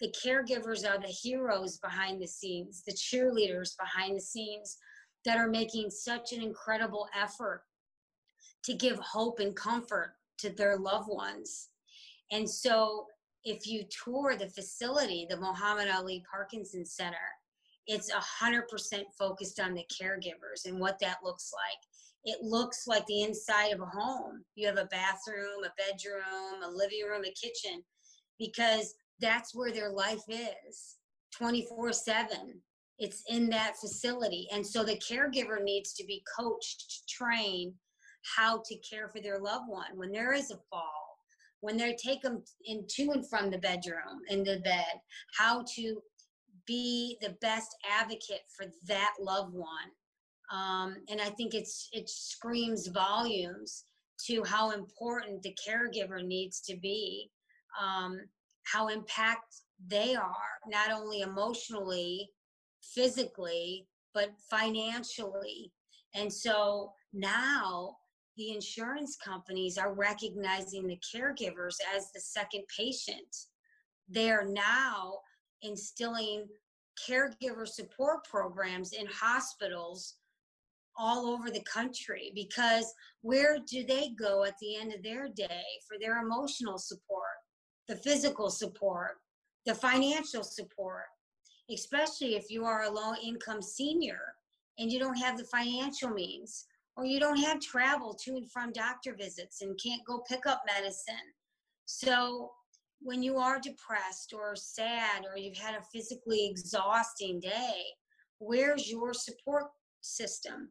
the 0.00 0.14
caregivers 0.24 0.88
are 0.88 1.00
the 1.00 1.08
heroes 1.08 1.78
behind 1.78 2.22
the 2.22 2.28
scenes, 2.28 2.84
the 2.86 2.92
cheerleaders 2.92 3.76
behind 3.78 4.16
the 4.16 4.22
scenes 4.22 4.76
that 5.24 5.36
are 5.36 5.48
making 5.48 5.90
such 5.90 6.32
an 6.32 6.40
incredible 6.40 7.08
effort 7.20 7.62
to 8.64 8.74
give 8.74 8.98
hope 8.98 9.40
and 9.40 9.56
comfort 9.56 10.14
to 10.38 10.50
their 10.50 10.76
loved 10.76 11.08
ones. 11.08 11.70
And 12.30 12.48
so 12.48 13.06
if 13.44 13.66
you 13.66 13.84
tour 14.04 14.36
the 14.36 14.48
facility, 14.48 15.26
the 15.28 15.36
Muhammad 15.36 15.88
Ali 15.88 16.22
Parkinson 16.30 16.84
Center, 16.84 17.16
it's 17.86 18.12
100% 18.12 18.62
focused 19.18 19.60
on 19.60 19.74
the 19.74 19.86
caregivers 20.00 20.66
and 20.66 20.78
what 20.78 20.98
that 21.00 21.18
looks 21.24 21.52
like. 21.54 21.78
It 22.24 22.42
looks 22.42 22.86
like 22.86 23.06
the 23.06 23.22
inside 23.22 23.72
of 23.72 23.80
a 23.80 23.86
home. 23.86 24.44
You 24.54 24.66
have 24.66 24.76
a 24.76 24.86
bathroom, 24.86 25.64
a 25.64 25.72
bedroom, 25.78 26.62
a 26.62 26.70
living 26.70 27.04
room, 27.08 27.24
a 27.24 27.32
kitchen, 27.32 27.82
because 28.38 28.94
that's 29.20 29.54
where 29.54 29.72
their 29.72 29.90
life 29.90 30.22
is 30.28 30.96
24 31.36 31.92
7. 31.92 32.60
It's 32.98 33.22
in 33.28 33.48
that 33.50 33.76
facility. 33.76 34.48
And 34.52 34.66
so 34.66 34.84
the 34.84 34.96
caregiver 34.96 35.62
needs 35.62 35.94
to 35.94 36.04
be 36.04 36.22
coached, 36.38 37.08
trained 37.08 37.72
how 38.36 38.62
to 38.66 38.76
care 38.78 39.08
for 39.08 39.20
their 39.20 39.38
loved 39.38 39.68
one 39.68 39.96
when 39.96 40.10
there 40.10 40.32
is 40.32 40.50
a 40.50 40.58
fall, 40.70 41.07
when 41.60 41.76
they 41.76 41.94
take 41.94 42.22
them 42.22 42.42
in 42.64 42.86
to 42.88 43.10
and 43.10 43.28
from 43.28 43.50
the 43.50 43.58
bedroom, 43.58 44.20
in 44.28 44.44
the 44.44 44.60
bed, 44.60 45.00
how 45.36 45.64
to 45.74 46.00
be 46.66 47.16
the 47.20 47.36
best 47.40 47.74
advocate 48.00 48.42
for 48.56 48.66
that 48.86 49.14
loved 49.20 49.54
one. 49.54 49.90
Um, 50.52 50.96
and 51.10 51.20
I 51.20 51.30
think 51.30 51.54
it's 51.54 51.88
it 51.92 52.08
screams 52.08 52.88
volumes 52.88 53.84
to 54.26 54.42
how 54.44 54.70
important 54.70 55.42
the 55.42 55.56
caregiver 55.66 56.24
needs 56.24 56.60
to 56.62 56.76
be. 56.76 57.30
Um, 57.80 58.20
how 58.64 58.88
impact 58.88 59.62
they 59.86 60.14
are, 60.14 60.58
not 60.68 60.90
only 60.90 61.20
emotionally, 61.20 62.28
physically, 62.82 63.86
but 64.14 64.30
financially. 64.50 65.72
And 66.14 66.32
so 66.32 66.92
now 67.12 67.96
the 68.38 68.52
insurance 68.52 69.16
companies 69.16 69.76
are 69.76 69.92
recognizing 69.92 70.86
the 70.86 70.98
caregivers 71.14 71.76
as 71.94 72.10
the 72.12 72.20
second 72.20 72.64
patient. 72.74 73.36
They 74.08 74.30
are 74.30 74.46
now 74.46 75.18
instilling 75.62 76.46
caregiver 77.08 77.66
support 77.66 78.24
programs 78.24 78.92
in 78.92 79.06
hospitals 79.06 80.14
all 80.96 81.26
over 81.26 81.50
the 81.50 81.62
country 81.62 82.32
because 82.34 82.92
where 83.20 83.58
do 83.70 83.84
they 83.84 84.10
go 84.18 84.44
at 84.44 84.54
the 84.60 84.76
end 84.76 84.92
of 84.92 85.02
their 85.02 85.28
day 85.28 85.62
for 85.86 85.96
their 86.00 86.18
emotional 86.18 86.78
support? 86.78 87.38
the 87.88 87.96
physical 87.96 88.50
support, 88.50 89.16
the 89.66 89.74
financial 89.74 90.44
support, 90.44 91.04
especially 91.72 92.36
if 92.36 92.50
you 92.50 92.64
are 92.64 92.84
a 92.84 92.90
low 92.90 93.14
income 93.22 93.62
senior 93.62 94.20
and 94.78 94.92
you 94.92 94.98
don't 94.98 95.18
have 95.18 95.38
the 95.38 95.44
financial 95.44 96.10
means 96.10 96.66
or 96.98 97.04
you 97.04 97.20
don't 97.20 97.38
have 97.38 97.60
travel 97.60 98.12
to 98.12 98.32
and 98.32 98.50
from 98.50 98.72
doctor 98.72 99.14
visits 99.14 99.62
and 99.62 99.78
can't 99.80 100.04
go 100.04 100.24
pick 100.28 100.46
up 100.46 100.62
medicine. 100.66 101.14
So 101.84 102.50
when 103.00 103.22
you 103.22 103.38
are 103.38 103.60
depressed 103.60 104.34
or 104.34 104.56
sad 104.56 105.24
or 105.24 105.38
you've 105.38 105.56
had 105.56 105.76
a 105.76 105.84
physically 105.92 106.48
exhausting 106.50 107.38
day, 107.38 107.84
where's 108.40 108.90
your 108.90 109.14
support 109.14 109.66
system? 110.00 110.70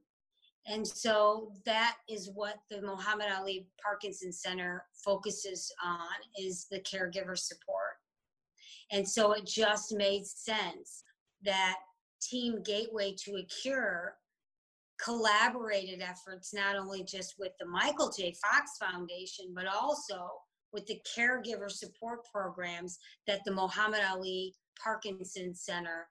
And 0.66 0.86
so 0.86 1.54
that 1.66 1.96
is 2.10 2.30
what 2.36 2.58
the 2.70 2.82
Muhammad 2.82 3.28
Ali 3.34 3.66
Parkinson 3.82 4.34
Center 4.34 4.84
focuses 5.06 5.72
on 5.82 5.98
is 6.38 6.68
the 6.70 6.82
caregiver 6.82 7.38
support. 7.38 7.96
And 8.92 9.08
so 9.08 9.32
it 9.32 9.46
just 9.46 9.96
made 9.96 10.28
sense 10.28 11.04
that 11.46 11.78
Team 12.22 12.62
Gateway 12.64 13.16
to 13.24 13.38
a 13.38 13.46
Cure 13.46 14.16
collaborated 15.04 16.02
efforts 16.02 16.54
not 16.54 16.76
only 16.76 17.04
just 17.04 17.36
with 17.38 17.52
the 17.60 17.66
Michael 17.66 18.12
J. 18.16 18.34
Fox 18.42 18.78
Foundation, 18.80 19.54
but 19.54 19.68
also 19.68 20.30
with 20.74 20.86
the 20.88 21.00
caregiver 21.18 21.70
support 21.70 22.20
programs 22.32 22.98
that 23.26 23.42
the 23.46 23.54
Muhammad 23.54 24.02
Ali 24.10 24.54
Parkinson 24.82 25.54
Center 25.56 26.08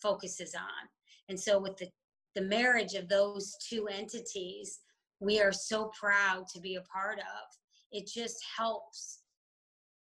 focuses 0.00 0.54
on. 0.54 0.88
And 1.28 1.38
so 1.38 1.58
with 1.58 1.76
the 1.76 1.88
the 2.34 2.42
marriage 2.42 2.94
of 2.94 3.08
those 3.08 3.54
two 3.68 3.88
entities 3.88 4.80
we 5.20 5.40
are 5.40 5.52
so 5.52 5.90
proud 5.98 6.46
to 6.48 6.60
be 6.60 6.76
a 6.76 6.82
part 6.82 7.18
of 7.18 7.46
it 7.92 8.06
just 8.06 8.42
helps 8.56 9.20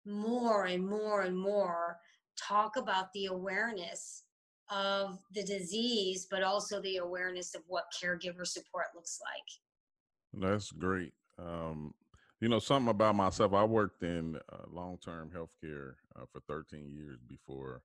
more 0.06 0.66
and 0.66 0.86
more 0.86 1.22
and 1.22 1.38
more 1.38 1.98
talk 2.38 2.78
about 2.78 3.12
the 3.14 3.26
awareness 3.26 4.24
of 4.72 5.20
the 5.34 5.44
disease 5.44 6.28
but 6.30 6.44
also 6.44 6.82
the 6.82 6.98
awareness 6.98 7.54
of 7.56 7.62
what 7.68 7.86
caregiver 7.92 8.46
support 8.46 8.86
looks 8.96 9.20
like 9.24 10.42
that's 10.44 10.72
great 10.72 11.14
um, 11.40 11.94
you 12.40 12.50
know 12.50 12.60
something 12.60 12.90
about 12.90 13.16
myself 13.16 13.54
i 13.54 13.64
worked 13.64 14.04
in 14.04 14.38
uh, 14.52 14.64
long-term 14.72 15.30
healthcare 15.30 15.94
uh, 16.16 16.26
for 16.32 16.42
13 16.48 16.94
years 16.94 17.20
before 17.28 17.82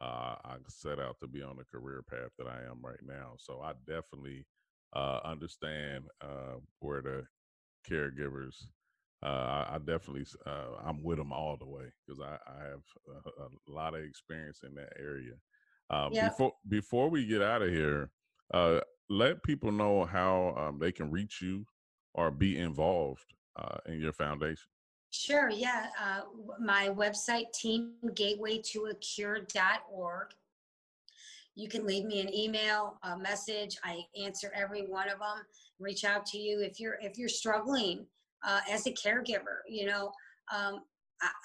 uh, 0.00 0.34
I 0.44 0.56
set 0.68 0.98
out 0.98 1.16
to 1.20 1.28
be 1.28 1.42
on 1.42 1.56
the 1.56 1.64
career 1.64 2.02
path 2.02 2.30
that 2.38 2.48
I 2.48 2.68
am 2.68 2.80
right 2.82 3.00
now. 3.06 3.34
So 3.38 3.60
I 3.62 3.72
definitely 3.86 4.44
uh, 4.94 5.20
understand 5.24 6.04
uh, 6.20 6.58
where 6.80 7.02
the 7.02 7.24
caregivers. 7.88 8.66
Uh, 9.24 9.26
I, 9.70 9.74
I, 9.74 9.78
definitely 9.78 10.26
uh, 10.46 10.76
I'm 10.84 11.02
with 11.02 11.16
them 11.16 11.32
all 11.32 11.56
the 11.56 11.66
way 11.66 11.84
because 12.06 12.20
I, 12.20 12.36
I, 12.46 12.64
have 12.64 12.82
a, 13.08 13.42
a, 13.44 13.72
lot 13.72 13.94
of 13.94 14.04
experience 14.04 14.60
in 14.64 14.74
that 14.74 14.92
area. 15.00 15.32
Yep. 15.90 16.30
Before 16.30 16.52
before 16.68 17.08
we 17.08 17.26
get 17.26 17.42
out 17.42 17.62
of 17.62 17.70
here, 17.70 18.10
uh, 18.52 18.80
let 19.08 19.42
people 19.42 19.70
know 19.70 20.04
how 20.04 20.54
um, 20.56 20.78
they 20.78 20.92
can 20.92 21.10
reach 21.10 21.40
you 21.40 21.66
or 22.14 22.30
be 22.30 22.58
involved 22.58 23.34
uh, 23.56 23.78
in 23.86 24.00
your 24.00 24.12
foundation? 24.12 24.68
Sure, 25.10 25.50
yeah. 25.50 25.88
Uh, 26.00 26.22
my 26.60 26.88
website, 26.88 27.46
teamgatewaytoacure.org. 27.54 30.28
You 31.56 31.68
can 31.68 31.86
leave 31.86 32.04
me 32.04 32.20
an 32.20 32.34
email, 32.34 32.98
a 33.04 33.16
message. 33.16 33.78
I 33.84 34.00
answer 34.20 34.50
every 34.56 34.86
one 34.86 35.08
of 35.08 35.20
them. 35.20 35.38
Reach 35.78 36.04
out 36.04 36.26
to 36.26 36.38
you 36.38 36.62
if 36.62 36.80
you're 36.80 36.98
if 37.00 37.16
you're 37.16 37.28
struggling 37.28 38.08
uh, 38.44 38.58
as 38.68 38.88
a 38.88 38.90
caregiver. 38.90 39.60
You 39.68 39.86
know, 39.86 40.10
um, 40.52 40.80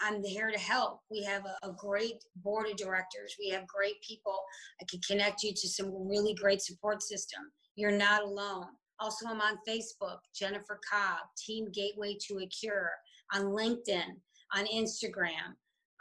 I, 0.01 0.07
am 0.09 0.23
here 0.23 0.51
to 0.51 0.59
help. 0.59 0.99
We 1.09 1.23
have 1.23 1.45
a, 1.45 1.57
a, 1.67 1.73
great 1.77 2.23
board 2.37 2.67
of 2.69 2.77
directors. 2.77 3.35
We 3.39 3.49
have 3.49 3.67
great 3.67 4.01
people. 4.07 4.39
I 4.81 4.85
can 4.89 4.99
connect 5.07 5.43
you 5.43 5.51
to 5.53 5.67
some 5.67 6.07
really 6.07 6.33
great 6.33 6.61
support 6.61 7.01
system. 7.01 7.39
You're 7.75 7.91
not 7.91 8.23
alone. 8.23 8.67
Also, 8.99 9.27
I'm 9.27 9.41
on 9.41 9.57
Facebook, 9.67 10.19
Jennifer 10.35 10.79
Cobb, 10.91 11.19
Team 11.37 11.67
Gateway 11.73 12.17
to 12.27 12.39
a 12.39 12.47
Cure, 12.47 12.91
on 13.33 13.43
LinkedIn, 13.43 14.19
on 14.55 14.65
Instagram, 14.65 15.55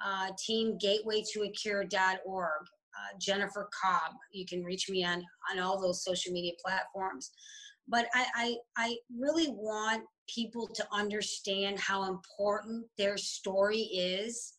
uh, 0.05 0.31
teamgatewaytoacure.org, 0.49 1.91
uh, 1.93 3.13
Jennifer 3.21 3.69
Cobb. 3.81 4.15
You 4.33 4.47
can 4.47 4.65
reach 4.65 4.91
me 4.91 5.05
on, 5.05 5.23
on 5.53 5.61
all 5.61 5.81
those 5.81 6.03
social 6.03 6.33
media 6.33 6.55
platforms. 6.65 7.31
But 7.87 8.09
I, 8.15 8.27
I, 8.35 8.57
I 8.77 8.97
really 9.17 9.49
want 9.51 10.03
people 10.33 10.67
to 10.67 10.87
understand 10.93 11.79
how 11.79 12.05
important 12.05 12.87
their 12.97 13.17
story 13.17 13.81
is, 13.81 14.55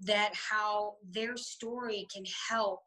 that 0.00 0.32
how 0.34 0.94
their 1.10 1.36
story 1.36 2.06
can 2.12 2.24
help 2.48 2.80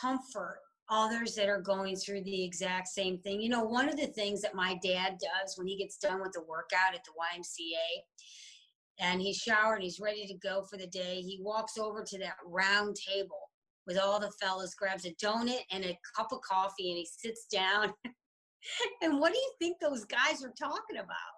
comfort 0.00 0.58
others 0.90 1.34
that 1.34 1.48
are 1.48 1.60
going 1.60 1.96
through 1.96 2.22
the 2.22 2.44
exact 2.44 2.88
same 2.88 3.18
thing. 3.18 3.40
You 3.40 3.48
know, 3.48 3.64
one 3.64 3.88
of 3.88 3.96
the 3.96 4.08
things 4.08 4.42
that 4.42 4.54
my 4.54 4.78
dad 4.82 5.18
does 5.18 5.56
when 5.56 5.66
he 5.66 5.76
gets 5.76 5.96
done 5.96 6.20
with 6.20 6.32
the 6.32 6.42
workout 6.42 6.94
at 6.94 7.04
the 7.04 7.12
YMCA 7.12 8.02
and 9.00 9.20
he's 9.20 9.38
showered 9.38 9.76
and 9.76 9.84
he's 9.84 10.00
ready 10.00 10.26
to 10.26 10.34
go 10.34 10.62
for 10.70 10.76
the 10.76 10.86
day, 10.86 11.20
he 11.20 11.38
walks 11.40 11.78
over 11.78 12.04
to 12.04 12.18
that 12.18 12.36
round 12.44 12.96
table 12.96 13.50
with 13.86 13.98
all 13.98 14.20
the 14.20 14.32
fellas, 14.40 14.74
grabs 14.74 15.04
a 15.04 15.14
donut 15.14 15.60
and 15.70 15.84
a 15.84 15.98
cup 16.16 16.32
of 16.32 16.40
coffee, 16.40 16.90
and 16.90 16.98
he 16.98 17.06
sits 17.06 17.46
down. 17.52 17.92
and 19.02 19.20
what 19.20 19.32
do 19.32 19.38
you 19.38 19.52
think 19.58 19.78
those 19.80 20.04
guys 20.04 20.42
are 20.42 20.54
talking 20.58 20.96
about? 20.96 21.33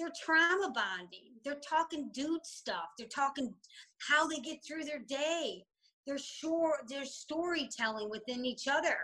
They're 0.00 0.10
trauma 0.18 0.72
bonding. 0.74 1.34
They're 1.44 1.60
talking 1.60 2.08
dude 2.14 2.46
stuff. 2.46 2.86
They're 2.98 3.06
talking 3.06 3.52
how 4.08 4.26
they 4.26 4.38
get 4.38 4.64
through 4.64 4.84
their 4.84 5.00
day. 5.00 5.62
They're 6.06 6.16
sure 6.16 6.78
there's 6.88 7.16
storytelling 7.16 8.08
within 8.08 8.46
each 8.46 8.66
other. 8.66 8.96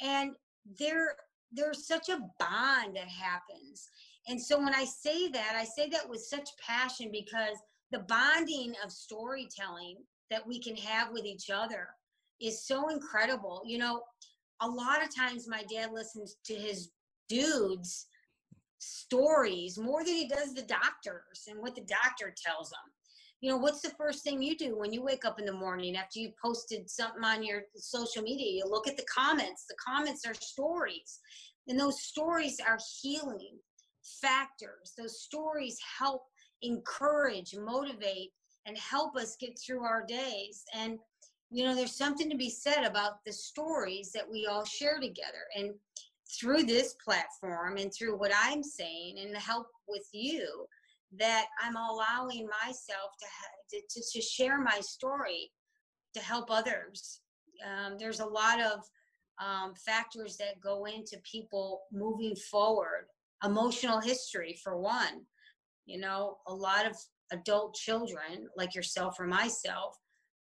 And 0.00 0.32
there 0.80 1.14
there's 1.52 1.86
such 1.86 2.08
a 2.08 2.18
bond 2.40 2.96
that 2.96 3.08
happens. 3.08 3.90
And 4.26 4.40
so 4.40 4.58
when 4.58 4.74
I 4.74 4.84
say 4.84 5.28
that, 5.28 5.54
I 5.56 5.64
say 5.64 5.88
that 5.90 6.08
with 6.08 6.22
such 6.22 6.48
passion 6.66 7.10
because 7.12 7.56
the 7.92 8.00
bonding 8.00 8.74
of 8.84 8.90
storytelling 8.90 9.98
that 10.30 10.44
we 10.44 10.58
can 10.58 10.74
have 10.76 11.12
with 11.12 11.24
each 11.24 11.50
other 11.50 11.88
is 12.40 12.66
so 12.66 12.88
incredible. 12.88 13.62
You 13.64 13.78
know, 13.78 14.02
a 14.60 14.66
lot 14.66 15.04
of 15.04 15.14
times 15.14 15.46
my 15.46 15.62
dad 15.70 15.92
listens 15.92 16.36
to 16.46 16.54
his 16.54 16.90
dudes 17.28 18.06
stories 18.82 19.78
more 19.78 20.04
than 20.04 20.14
he 20.14 20.28
does 20.28 20.54
the 20.54 20.62
doctors 20.62 21.46
and 21.48 21.60
what 21.60 21.74
the 21.74 21.82
doctor 21.82 22.34
tells 22.36 22.70
them 22.70 22.92
you 23.40 23.50
know 23.50 23.56
what's 23.56 23.80
the 23.80 23.90
first 23.90 24.22
thing 24.22 24.40
you 24.40 24.56
do 24.56 24.78
when 24.78 24.92
you 24.92 25.02
wake 25.02 25.24
up 25.24 25.40
in 25.40 25.44
the 25.44 25.52
morning 25.52 25.96
after 25.96 26.20
you 26.20 26.30
posted 26.40 26.88
something 26.88 27.24
on 27.24 27.42
your 27.42 27.62
social 27.74 28.22
media? 28.22 28.52
You 28.52 28.70
look 28.70 28.86
at 28.86 28.96
the 28.96 29.04
comments. 29.12 29.66
The 29.68 29.74
comments 29.84 30.24
are 30.24 30.34
stories 30.34 31.18
and 31.68 31.78
those 31.78 32.02
stories 32.02 32.58
are 32.64 32.78
healing 33.00 33.58
factors. 34.20 34.92
Those 34.96 35.22
stories 35.22 35.78
help 35.98 36.22
encourage 36.62 37.54
motivate 37.56 38.30
and 38.66 38.78
help 38.78 39.16
us 39.16 39.36
get 39.40 39.58
through 39.58 39.82
our 39.82 40.04
days. 40.06 40.64
And 40.74 40.98
you 41.50 41.64
know 41.64 41.74
there's 41.74 41.96
something 41.96 42.30
to 42.30 42.36
be 42.36 42.50
said 42.50 42.84
about 42.84 43.24
the 43.26 43.32
stories 43.32 44.12
that 44.12 44.30
we 44.30 44.46
all 44.46 44.64
share 44.64 45.00
together. 45.00 45.44
And 45.56 45.72
through 46.38 46.62
this 46.62 46.94
platform 47.04 47.76
and 47.76 47.92
through 47.92 48.16
what 48.16 48.32
i'm 48.34 48.62
saying 48.62 49.16
and 49.18 49.34
the 49.34 49.38
help 49.38 49.66
with 49.88 50.06
you 50.12 50.66
that 51.18 51.46
i'm 51.62 51.76
allowing 51.76 52.48
myself 52.64 53.10
to, 53.18 53.26
ha- 53.26 53.80
to, 53.90 54.02
to, 54.12 54.20
share 54.20 54.60
my 54.60 54.80
story 54.80 55.50
to 56.14 56.20
help 56.20 56.50
others 56.50 57.20
um, 57.66 57.96
there's 57.98 58.20
a 58.20 58.26
lot 58.26 58.60
of 58.60 58.80
um, 59.44 59.74
factors 59.74 60.36
that 60.36 60.60
go 60.62 60.84
into 60.86 61.16
people 61.30 61.82
moving 61.92 62.34
forward 62.50 63.06
emotional 63.44 64.00
history 64.00 64.58
for 64.62 64.78
one 64.78 65.22
you 65.86 66.00
know 66.00 66.38
a 66.46 66.54
lot 66.54 66.86
of 66.86 66.96
adult 67.32 67.74
children 67.74 68.46
like 68.56 68.74
yourself 68.74 69.16
or 69.18 69.26
myself 69.26 69.96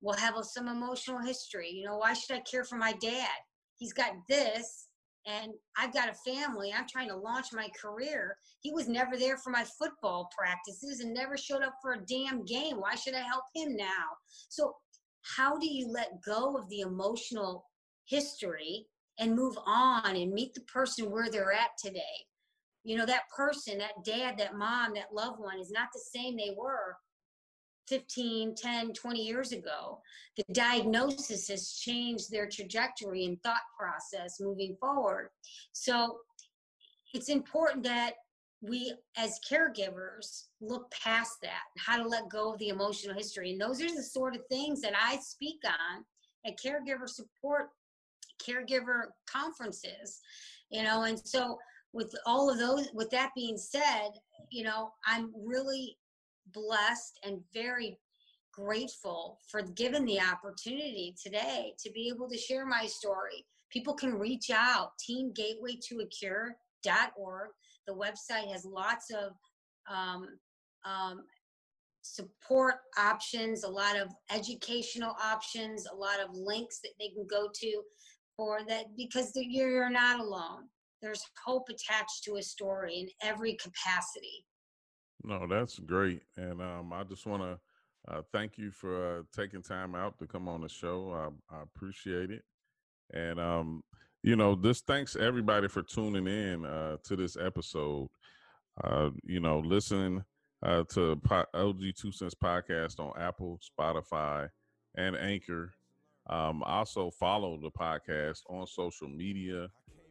will 0.02 0.14
have 0.14 0.34
some 0.42 0.68
emotional 0.68 1.20
history. 1.22 1.70
You 1.70 1.86
know, 1.86 1.96
why 1.96 2.12
should 2.12 2.36
I 2.36 2.40
care 2.40 2.64
for 2.64 2.76
my 2.76 2.92
dad? 3.00 3.28
He's 3.78 3.92
got 3.92 4.12
this, 4.28 4.88
and 5.26 5.52
I've 5.76 5.92
got 5.92 6.08
a 6.08 6.32
family. 6.32 6.72
I'm 6.72 6.86
trying 6.88 7.08
to 7.08 7.16
launch 7.16 7.46
my 7.52 7.68
career. 7.80 8.36
He 8.60 8.72
was 8.72 8.88
never 8.88 9.16
there 9.16 9.36
for 9.36 9.50
my 9.50 9.64
football 9.78 10.28
practices 10.36 11.00
and 11.00 11.14
never 11.14 11.36
showed 11.36 11.62
up 11.62 11.74
for 11.80 11.92
a 11.92 12.04
damn 12.06 12.44
game. 12.44 12.80
Why 12.80 12.94
should 12.94 13.14
I 13.14 13.20
help 13.20 13.44
him 13.54 13.76
now? 13.76 14.16
So, 14.48 14.74
how 15.36 15.56
do 15.56 15.72
you 15.72 15.88
let 15.88 16.20
go 16.24 16.56
of 16.56 16.68
the 16.68 16.80
emotional 16.80 17.64
history 18.06 18.86
and 19.20 19.36
move 19.36 19.56
on 19.66 20.16
and 20.16 20.32
meet 20.32 20.52
the 20.54 20.62
person 20.62 21.10
where 21.10 21.30
they're 21.30 21.52
at 21.52 21.70
today? 21.78 22.00
You 22.82 22.96
know, 22.96 23.06
that 23.06 23.28
person, 23.34 23.78
that 23.78 24.04
dad, 24.04 24.36
that 24.38 24.56
mom, 24.56 24.94
that 24.94 25.14
loved 25.14 25.38
one 25.38 25.60
is 25.60 25.70
not 25.70 25.88
the 25.92 26.02
same 26.12 26.36
they 26.36 26.54
were 26.58 26.96
15, 27.88 28.54
10, 28.54 28.92
20 28.92 29.22
years 29.22 29.52
ago. 29.52 30.00
The 30.36 30.44
diagnosis 30.52 31.48
has 31.48 31.72
changed 31.72 32.30
their 32.30 32.48
trajectory 32.48 33.24
and 33.24 33.42
thought 33.42 33.62
process 33.78 34.40
moving 34.40 34.76
forward. 34.80 35.30
So 35.72 36.18
it's 37.14 37.28
important 37.28 37.84
that 37.84 38.14
we 38.62 38.94
as 39.16 39.40
caregivers 39.50 40.44
look 40.60 40.90
past 40.92 41.38
that, 41.42 41.64
how 41.78 42.00
to 42.00 42.08
let 42.08 42.28
go 42.28 42.52
of 42.52 42.58
the 42.58 42.68
emotional 42.68 43.14
history. 43.14 43.50
And 43.50 43.60
those 43.60 43.82
are 43.82 43.94
the 43.94 44.02
sort 44.02 44.36
of 44.36 44.42
things 44.48 44.80
that 44.82 44.92
I 44.96 45.18
speak 45.18 45.60
on 45.66 46.04
at 46.46 46.58
caregiver 46.58 47.08
support, 47.08 47.70
caregiver 48.40 49.06
conferences, 49.26 50.20
you 50.70 50.82
know, 50.82 51.02
and 51.02 51.20
so 51.26 51.58
with 51.92 52.14
all 52.24 52.48
of 52.48 52.58
those, 52.58 52.88
with 52.94 53.10
that 53.10 53.30
being 53.34 53.58
said, 53.58 54.10
you 54.50 54.64
know, 54.64 54.92
I'm 55.06 55.32
really 55.44 55.98
blessed 56.52 57.18
and 57.24 57.40
very 57.54 57.98
grateful 58.52 59.38
for 59.50 59.62
given 59.62 60.04
the 60.04 60.20
opportunity 60.20 61.14
today 61.22 61.72
to 61.82 61.90
be 61.92 62.08
able 62.08 62.28
to 62.28 62.36
share 62.36 62.66
my 62.66 62.84
story. 62.86 63.46
People 63.70 63.94
can 63.94 64.12
reach 64.14 64.50
out, 64.50 64.90
teamgatewaytoacure.org. 65.08 67.48
The 67.86 67.94
website 67.94 68.52
has 68.52 68.66
lots 68.66 69.06
of 69.10 69.32
um, 69.90 70.28
um, 70.84 71.22
support 72.02 72.74
options, 72.98 73.64
a 73.64 73.70
lot 73.70 73.96
of 73.96 74.08
educational 74.30 75.16
options, 75.22 75.86
a 75.86 75.94
lot 75.94 76.20
of 76.20 76.28
links 76.34 76.80
that 76.82 76.92
they 76.98 77.08
can 77.08 77.26
go 77.28 77.48
to 77.52 77.82
for 78.36 78.60
that 78.68 78.94
because 78.96 79.32
you're 79.34 79.90
not 79.90 80.20
alone. 80.20 80.68
There's 81.00 81.24
hope 81.44 81.68
attached 81.68 82.22
to 82.24 82.36
a 82.36 82.42
story 82.42 83.00
in 83.00 83.08
every 83.22 83.54
capacity. 83.54 84.44
No, 85.24 85.46
that's 85.46 85.78
great. 85.78 86.22
And 86.36 86.60
um, 86.60 86.92
I 86.92 87.04
just 87.04 87.26
want 87.26 87.42
to 87.42 87.58
uh, 88.08 88.22
thank 88.32 88.58
you 88.58 88.70
for 88.70 89.18
uh, 89.18 89.22
taking 89.34 89.62
time 89.62 89.94
out 89.94 90.18
to 90.18 90.26
come 90.26 90.48
on 90.48 90.62
the 90.62 90.68
show. 90.68 91.12
I, 91.12 91.56
I 91.56 91.62
appreciate 91.62 92.30
it. 92.30 92.42
And, 93.14 93.38
um, 93.38 93.84
you 94.22 94.36
know, 94.36 94.54
this 94.54 94.80
thanks 94.80 95.14
everybody 95.16 95.68
for 95.68 95.82
tuning 95.82 96.26
in 96.26 96.64
uh, 96.64 96.96
to 97.04 97.16
this 97.16 97.36
episode. 97.36 98.08
Uh, 98.82 99.10
you 99.24 99.40
know, 99.40 99.60
listen 99.60 100.24
uh, 100.64 100.84
to 100.90 101.16
po- 101.16 101.46
OG 101.54 101.80
Two 101.96 102.10
Cents 102.10 102.34
podcast 102.34 102.98
on 102.98 103.12
Apple, 103.20 103.60
Spotify, 103.60 104.48
and 104.96 105.16
Anchor. 105.16 105.74
Um, 106.28 106.62
also 106.62 107.10
follow 107.10 107.58
the 107.60 107.70
podcast 107.70 108.42
on 108.48 108.66
social 108.66 109.08
media, 109.08 109.68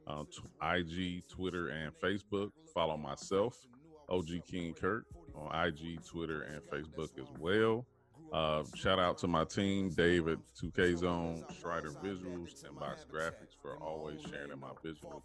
uh, 0.08 0.24
t- 0.30 0.44
IG, 0.62 1.28
Twitter, 1.28 1.70
and 1.70 1.92
Facebook. 2.02 2.52
Follow 2.74 2.98
myself 2.98 3.58
OG 4.12 4.46
King 4.50 4.74
Kurt 4.74 5.06
on 5.36 5.68
IG, 5.68 6.04
Twitter, 6.06 6.42
and 6.44 6.62
Facebook 6.64 7.18
as 7.18 7.28
well. 7.40 7.86
Uh, 8.32 8.64
shout 8.76 8.98
out 8.98 9.18
to 9.18 9.28
my 9.28 9.44
team, 9.44 9.90
David, 9.90 10.40
2K 10.62 10.98
Zone, 10.98 11.44
Strider 11.58 11.90
Visuals, 12.04 12.66
and 12.66 12.80
Box 12.80 13.06
Graphics 13.12 13.56
for 13.62 13.76
always 13.78 14.22
sharing 14.22 14.58
my 14.60 14.70
visual 14.84 15.22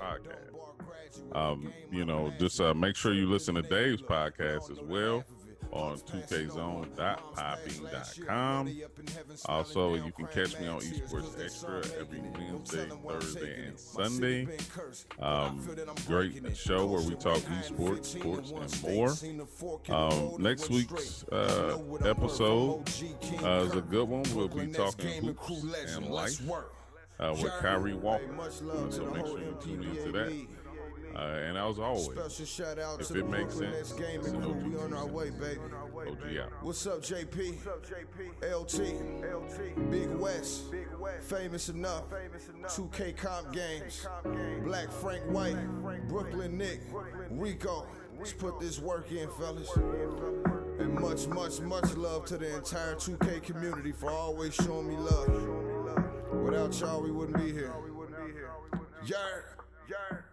podcast. 0.00 1.36
Um, 1.36 1.72
you 1.92 2.04
know, 2.04 2.32
just 2.38 2.60
uh, 2.60 2.74
make 2.74 2.96
sure 2.96 3.12
you 3.12 3.28
listen 3.28 3.54
to 3.54 3.62
Dave's 3.62 4.02
podcast 4.02 4.72
as 4.72 4.80
well. 4.80 5.24
On 5.72 5.98
2kzone.podbean.com. 5.98 8.70
Also, 9.46 9.94
you 9.94 10.12
can 10.12 10.26
catch 10.26 10.60
me 10.60 10.66
on 10.68 10.80
Esports 10.80 11.42
Extra 11.42 11.78
every 11.98 12.20
Wednesday, 12.20 12.88
Thursday, 13.06 13.66
and 13.66 13.78
Sunday. 13.78 14.46
Um, 15.18 15.66
great 16.06 16.54
show 16.56 16.86
where 16.86 17.00
we 17.02 17.14
talk 17.14 17.38
esports, 17.38 18.06
sports, 18.06 18.50
and 18.52 18.82
more. 18.82 19.14
Um, 19.94 20.36
next 20.38 20.70
week's 20.70 21.24
uh, 21.24 21.76
episode 22.04 22.88
uh, 23.42 23.64
is 23.66 23.74
a 23.74 23.82
good 23.82 24.08
one. 24.08 24.22
We'll 24.34 24.48
be 24.48 24.66
talking 24.72 25.22
hoops 25.24 25.94
and 25.94 26.06
life 26.06 26.40
uh, 27.18 27.34
with 27.40 27.52
Kyrie 27.60 27.94
Walker. 27.94 28.24
So 28.90 29.04
make 29.12 29.26
sure 29.26 29.38
you 29.38 29.56
tune 29.62 29.82
into 29.84 30.12
that. 30.12 30.32
Uh, 31.20 31.24
and 31.46 31.58
as 31.58 31.78
always, 31.78 32.06
special 32.06 32.46
shout 32.46 32.78
out 32.78 32.98
if 32.98 33.10
it 33.10 33.28
makes 33.28 33.54
sense, 33.58 33.92
it's 33.92 34.28
an 34.28 34.42
OG 34.42 34.80
on 34.80 34.94
our 34.94 35.06
way, 35.06 35.28
baby. 35.28 35.60
OG 35.94 36.36
out. 36.38 36.50
What's 36.62 36.86
up, 36.86 37.02
JP? 37.02 37.58
LT, 38.42 39.90
Big 39.90 40.08
West, 40.14 40.62
famous 41.20 41.68
enough. 41.68 42.04
Famous 42.08 42.48
enough. 42.48 42.74
2K 42.74 43.16
comp 43.18 43.52
games, 43.52 44.06
Black 44.64 44.90
Frank 44.90 45.22
White, 45.26 45.58
Brooklyn 46.08 46.56
Nick, 46.56 46.80
Rico. 47.28 47.86
Let's 48.18 48.32
put 48.32 48.58
this 48.58 48.78
work 48.78 49.12
in, 49.12 49.28
fellas. 49.38 49.70
And 49.76 50.94
much, 50.98 51.26
much, 51.26 51.60
much 51.60 51.96
love 51.96 52.24
to 52.26 52.38
the 52.38 52.56
entire 52.56 52.94
2K 52.94 53.42
community 53.42 53.92
for 53.92 54.10
always 54.10 54.54
showing 54.54 54.88
me 54.88 54.96
love. 54.96 55.28
Without 56.32 56.80
y'all, 56.80 57.02
we 57.02 57.10
wouldn't 57.10 57.36
be 57.36 57.52
here. 57.52 57.74
Yard, 59.04 59.04
yard, 59.06 59.44
yard. 59.86 60.24